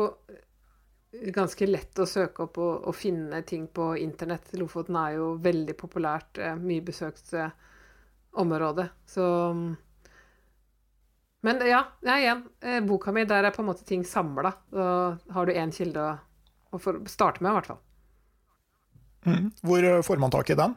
ganske 1.33 1.67
lett 1.67 1.99
å 1.99 2.07
søke 2.09 2.45
opp 2.47 2.59
og, 2.61 2.89
og 2.89 2.97
finne 2.97 3.41
ting 3.49 3.67
på 3.73 3.95
internett. 4.01 4.53
Lofoten 4.61 4.99
er 5.01 5.17
jo 5.17 5.33
veldig 5.43 5.77
populært, 5.79 6.39
eh, 6.43 6.57
mye 6.61 6.85
besøkt 6.85 7.33
eh, 7.35 7.51
område. 8.43 8.89
Så 9.07 9.25
Men 11.47 11.61
ja, 11.63 11.85
ja 12.03 12.19
igjen. 12.19 12.43
Eh, 12.61 12.81
boka 12.85 13.13
mi, 13.13 13.25
der 13.25 13.45
er 13.45 13.55
på 13.55 13.63
en 13.63 13.71
måte 13.71 13.87
ting 13.87 14.05
samla. 14.05 14.53
Da 14.73 14.89
har 15.33 15.47
du 15.47 15.53
én 15.53 15.73
kilde 15.73 16.01
å, 16.03 16.17
å 16.77 16.81
starte 17.07 17.43
med, 17.43 17.53
i 17.53 17.55
hvert 17.61 17.71
fall. 17.73 17.83
Mm. 19.27 19.47
Hvor 19.63 19.87
får 20.07 20.21
man 20.23 20.35
tak 20.35 20.51
i 20.51 20.59
den? 20.59 20.75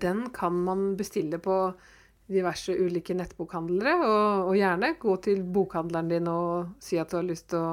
Den 0.00 0.28
kan 0.32 0.54
man 0.64 0.92
bestille 0.96 1.40
på 1.42 1.56
diverse 2.28 2.74
ulike 2.76 3.16
nettbokhandlere, 3.16 3.94
og, 4.04 4.48
og, 4.50 4.56
gjerne 4.56 4.92
gå 5.00 5.14
til 5.24 5.40
bokhandleren 5.48 6.10
din 6.12 6.28
og 6.30 6.74
si 6.84 7.00
at 7.00 7.10
du 7.10 7.18
har 7.18 7.26
lyst 7.28 7.48
til 7.54 7.64
å, 7.64 7.70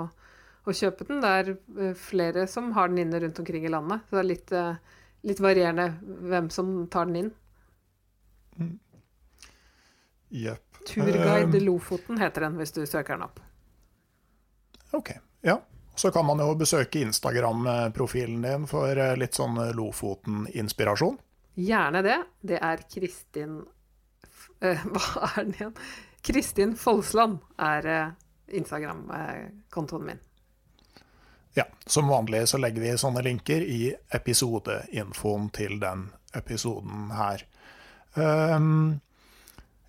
å, 0.64 0.76
kjøpe 0.76 1.08
den. 1.10 1.20
Det 1.24 1.34
er 1.40 1.52
eh, 1.56 1.98
flere 2.00 2.46
som 2.52 2.72
har 2.78 2.92
den 2.92 3.04
inne 3.04 3.20
rundt 3.24 3.42
omkring 3.44 3.68
i 3.68 3.74
landet, 3.74 4.06
så 4.08 4.18
det 4.18 4.24
er 4.24 4.30
litt, 4.30 4.56
eh, 4.56 5.04
litt 5.28 5.44
varierende 5.44 5.90
hvem 6.32 6.50
som 6.56 6.72
tar 6.92 7.12
den 7.12 7.20
inn. 7.26 7.34
Mm. 8.56 8.74
Yep. 10.46 10.82
Turguide 10.86 11.60
uh, 11.60 11.64
Lofoten 11.66 12.20
heter 12.22 12.48
den, 12.48 12.58
hvis 12.62 12.76
du 12.76 12.84
søker 12.86 13.18
den 13.18 13.28
opp. 13.28 13.44
Ok, 14.96 15.12
ja. 15.44 15.60
Så 15.96 16.12
kan 16.12 16.28
man 16.28 16.40
jo 16.44 16.50
besøke 16.60 17.00
Instagram-profilen 17.04 18.42
din 18.44 18.66
for 18.68 19.00
litt 19.16 19.36
sånn 19.36 19.56
Lofoten-inspirasjon. 19.76 21.16
Gjerne 21.56 22.02
det. 22.04 22.18
Det 22.44 22.60
er 22.60 22.84
Kristin 22.92 23.62
Hva 24.62 25.32
er 25.32 25.42
den 25.44 25.56
igjen? 25.58 25.74
Kristin 26.26 26.76
Folsland 26.80 27.42
er 27.62 27.86
uh, 27.86 28.14
Instagram-kontoen 28.48 30.08
min. 30.08 30.22
Ja, 31.56 31.68
som 31.86 32.10
vanlig 32.12 32.48
så 32.52 32.60
legger 32.60 32.84
vi 32.84 32.96
sånne 33.00 33.22
linker 33.24 33.64
i 33.64 33.94
episodeinfoen 34.14 35.48
til 35.56 35.78
den 35.80 36.10
episoden 36.36 37.14
her. 37.16 37.46
Um, 38.16 39.00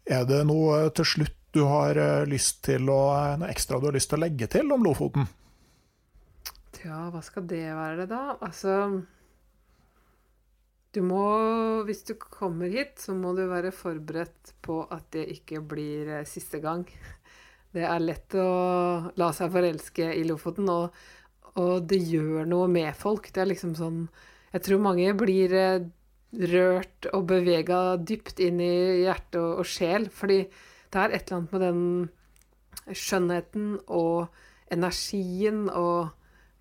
er 0.06 0.22
det 0.28 0.44
noe 0.46 0.84
til 0.94 1.08
slutt 1.16 1.34
du 1.56 1.64
har 1.66 1.96
eh, 1.96 2.26
lyst 2.28 2.60
til 2.66 2.90
å, 2.92 3.00
noe 3.40 3.48
ekstra 3.48 3.80
du 3.80 3.88
har 3.88 3.96
lyst 3.96 4.10
til 4.12 4.18
å 4.18 4.24
legge 4.26 4.48
til 4.52 4.70
om 4.74 4.84
Lofoten? 4.84 5.24
Ja, 6.84 7.06
hva 7.10 7.22
skal 7.24 7.46
det 7.48 7.64
være, 7.64 8.04
da? 8.10 8.36
Altså 8.44 8.74
Du 10.96 11.02
må, 11.04 11.24
hvis 11.84 12.06
du 12.08 12.14
kommer 12.16 12.70
hit, 12.72 12.94
så 13.04 13.12
må 13.12 13.34
du 13.36 13.42
være 13.50 13.68
forberedt 13.74 14.54
på 14.64 14.78
at 14.88 15.10
det 15.12 15.26
ikke 15.34 15.60
blir 15.60 16.08
eh, 16.22 16.28
siste 16.28 16.62
gang. 16.64 16.86
Det 17.76 17.82
er 17.84 18.00
lett 18.00 18.32
å 18.40 18.46
la 19.20 19.26
seg 19.36 19.50
forelske 19.52 20.06
i 20.16 20.22
Lofoten, 20.24 20.70
og, 20.72 20.94
og 21.60 21.84
det 21.84 21.98
gjør 22.08 22.48
noe 22.48 22.70
med 22.72 22.96
folk. 22.96 23.28
Det 23.28 23.42
er 23.42 23.50
liksom 23.50 23.74
sånn 23.76 24.06
Jeg 24.54 24.64
tror 24.64 24.80
mange 24.80 25.12
blir 25.20 25.52
eh, 25.52 25.84
rørt 26.54 27.10
og 27.12 27.28
bevega 27.28 27.98
dypt 28.00 28.40
inn 28.40 28.62
i 28.64 29.04
hjerte 29.04 29.42
og, 29.42 29.60
og 29.60 29.68
sjel, 29.68 30.08
fordi 30.08 30.46
det 30.46 31.02
er 31.02 31.12
et 31.12 31.28
eller 31.28 31.42
annet 31.42 31.52
med 31.52 31.66
den 31.66 32.96
skjønnheten 32.96 33.72
og 33.92 34.32
energien 34.72 35.66
og 35.68 36.14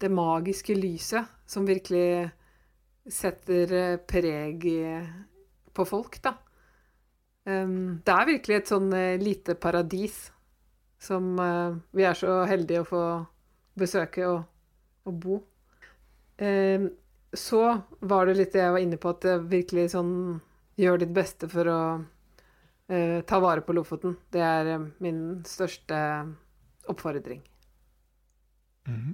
det 0.04 0.12
magiske 0.12 0.76
lyset 0.76 1.32
som 1.48 1.70
virkelig 1.70 2.34
setter 3.12 3.74
eh, 3.74 3.98
preg 3.98 4.66
på 5.76 5.86
folk, 5.86 6.20
da. 6.24 6.36
Det 7.46 8.10
er 8.10 8.26
virkelig 8.26 8.56
et 8.58 8.70
sånn 8.72 8.90
eh, 8.98 9.22
lite 9.22 9.54
paradis 9.62 10.16
som 10.98 11.36
eh, 11.38 11.76
vi 11.94 12.06
er 12.08 12.18
så 12.18 12.40
heldige 12.50 12.82
å 12.82 12.88
få 12.90 13.04
besøke 13.78 14.26
og, 14.26 14.40
og 15.06 15.20
bo. 15.22 15.38
Så 17.36 17.60
var 18.12 18.28
det 18.28 18.34
litt 18.36 18.56
det 18.56 18.64
jeg 18.64 18.74
var 18.74 18.84
inne 18.84 18.98
på, 19.00 19.12
at 19.14 19.22
det 19.24 19.38
virkelig 19.52 19.94
sånn 19.96 20.12
Gjør 20.76 20.98
ditt 21.00 21.14
beste 21.16 21.48
for 21.48 21.70
å 21.72 21.82
ta 23.24 23.38
vare 23.40 23.62
på 23.64 23.72
Lofoten. 23.72 24.18
Det 24.28 24.42
er 24.44 24.74
min 25.00 25.22
største 25.48 25.96
oppfordring. 26.92 27.40
Mm 28.84 28.98
-hmm. 28.98 29.14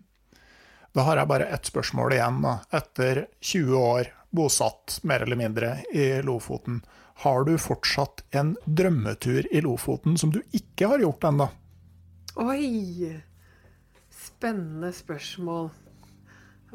Da 0.92 1.06
har 1.08 1.22
jeg 1.22 1.30
bare 1.32 1.48
ett 1.56 1.68
spørsmål 1.70 2.18
igjen. 2.18 2.42
Da. 2.44 2.58
Etter 2.76 3.26
20 3.39 3.78
år 3.80 4.10
bosatt 4.36 5.00
mer 5.08 5.24
eller 5.24 5.39
mindre 5.39 5.70
i 5.96 6.08
Lofoten, 6.24 6.82
har 7.24 7.46
du 7.48 7.54
fortsatt 7.62 8.24
en 8.36 8.56
drømmetur 8.66 9.48
i 9.52 9.62
Lofoten 9.64 10.18
som 10.18 10.34
du 10.34 10.42
ikke 10.56 10.89
har 10.92 11.04
gjort 11.04 11.28
ennå? 11.30 11.48
Oi! 12.44 13.12
Spennende 14.12 14.92
spørsmål. 14.96 15.70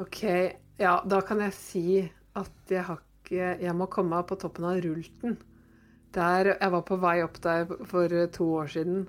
OK. 0.01 0.23
Ja, 0.81 1.01
da 1.05 1.21
kan 1.25 1.41
jeg 1.45 1.57
si 1.57 1.87
at 2.37 2.73
jeg 2.73 2.85
har 2.85 3.01
ikke 3.01 3.13
Jeg 3.59 3.75
må 3.75 3.89
komme 3.91 4.15
meg 4.15 4.29
på 4.29 4.37
toppen 4.39 4.69
av 4.69 4.77
Rulten. 4.85 5.33
Der, 6.15 6.53
jeg 6.55 6.73
var 6.73 6.83
på 6.87 6.97
vei 7.03 7.17
opp 7.25 7.41
der 7.43 7.65
for 7.91 8.13
to 8.33 8.45
år 8.61 8.69
siden, 8.71 9.01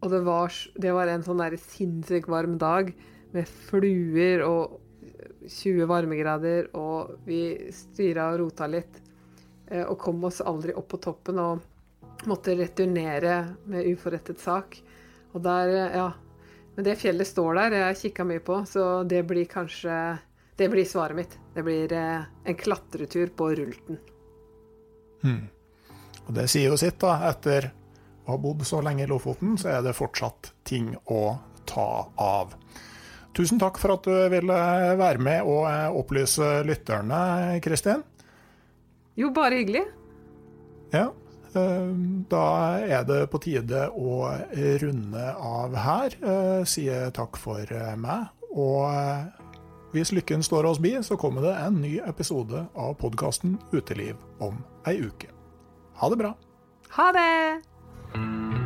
og 0.00 0.10
det 0.10 0.22
var, 0.24 0.54
det 0.80 0.94
var 0.96 1.10
en 1.12 1.24
sånn 1.26 1.42
sinnssykt 1.60 2.30
varm 2.32 2.56
dag 2.58 2.94
med 3.34 3.48
fluer 3.48 4.44
og 4.46 4.80
20 5.46 5.86
varmegrader, 5.86 6.70
og 6.76 7.22
vi 7.26 7.70
styra 7.74 8.30
og 8.32 8.40
rota 8.42 8.68
litt. 8.70 9.00
Eh, 9.66 9.82
og 9.82 9.98
kom 9.98 10.22
oss 10.26 10.40
aldri 10.40 10.74
opp 10.76 10.88
på 10.94 11.00
toppen 11.02 11.40
og 11.42 12.26
måtte 12.30 12.54
returnere 12.58 13.38
med 13.70 13.88
uforrettet 13.90 14.40
sak. 14.42 14.78
Og 15.34 15.42
der, 15.42 15.68
eh, 15.68 15.96
ja 15.96 16.12
Men 16.76 16.84
det 16.84 16.98
fjellet 17.00 17.26
står 17.26 17.54
der, 17.54 17.72
jeg 17.72 17.96
kikka 17.96 18.24
mye 18.24 18.40
på, 18.44 18.66
så 18.68 19.02
det 19.08 19.22
blir 19.26 19.46
kanskje 19.46 20.18
Det 20.56 20.68
blir 20.70 20.84
svaret 20.84 21.16
mitt. 21.16 21.38
Det 21.54 21.62
blir 21.62 21.92
eh, 21.92 22.22
en 22.44 22.54
klatretur 22.54 23.26
på 23.36 23.54
Rulten. 23.54 23.98
Hmm. 25.22 25.48
Og 26.26 26.34
det 26.34 26.48
sier 26.48 26.70
jo 26.70 26.76
sitt, 26.76 26.98
da. 27.00 27.28
Etter 27.28 27.70
å 28.24 28.30
ha 28.30 28.38
bodd 28.38 28.64
så 28.66 28.80
lenge 28.80 29.04
i 29.04 29.06
Lofoten, 29.06 29.58
så 29.58 29.68
er 29.68 29.82
det 29.82 29.92
fortsatt 29.92 30.52
ting 30.64 30.96
å 31.04 31.36
ta 31.68 32.08
av. 32.16 32.56
Tusen 33.36 33.60
takk 33.60 33.76
for 33.80 33.96
at 33.98 34.06
du 34.08 34.14
ville 34.32 34.56
være 34.96 35.20
med 35.22 35.44
og 35.44 35.66
eh, 35.68 35.98
opplyse 36.00 36.62
lytterne, 36.64 37.60
Kristin. 37.64 38.04
Jo, 39.16 39.30
bare 39.36 39.60
hyggelig. 39.60 39.84
Ja. 40.94 41.10
Eh, 41.56 41.90
da 42.32 42.46
er 42.80 43.04
det 43.08 43.20
på 43.32 43.40
tide 43.44 43.86
å 43.92 44.30
runde 44.82 45.26
av 45.36 45.76
her. 45.84 46.16
Sie 46.64 46.86
Sier 46.86 47.12
takk 47.16 47.36
for 47.40 47.76
meg. 48.00 48.32
Og 48.56 48.88
hvis 49.96 50.12
lykken 50.12 50.42
står 50.44 50.66
oss 50.68 50.80
bi, 50.82 50.92
så 51.02 51.16
kommer 51.16 51.44
det 51.44 51.54
en 51.60 51.80
ny 51.80 51.96
episode 52.04 52.66
av 52.76 52.96
podkasten 53.00 53.56
Uteliv 53.72 54.16
om 54.44 54.60
ei 54.88 54.98
uke. 55.00 55.32
Ha 56.00 56.12
det 56.12 56.20
bra. 56.20 56.34
Ha 56.98 57.10
det! 57.16 58.65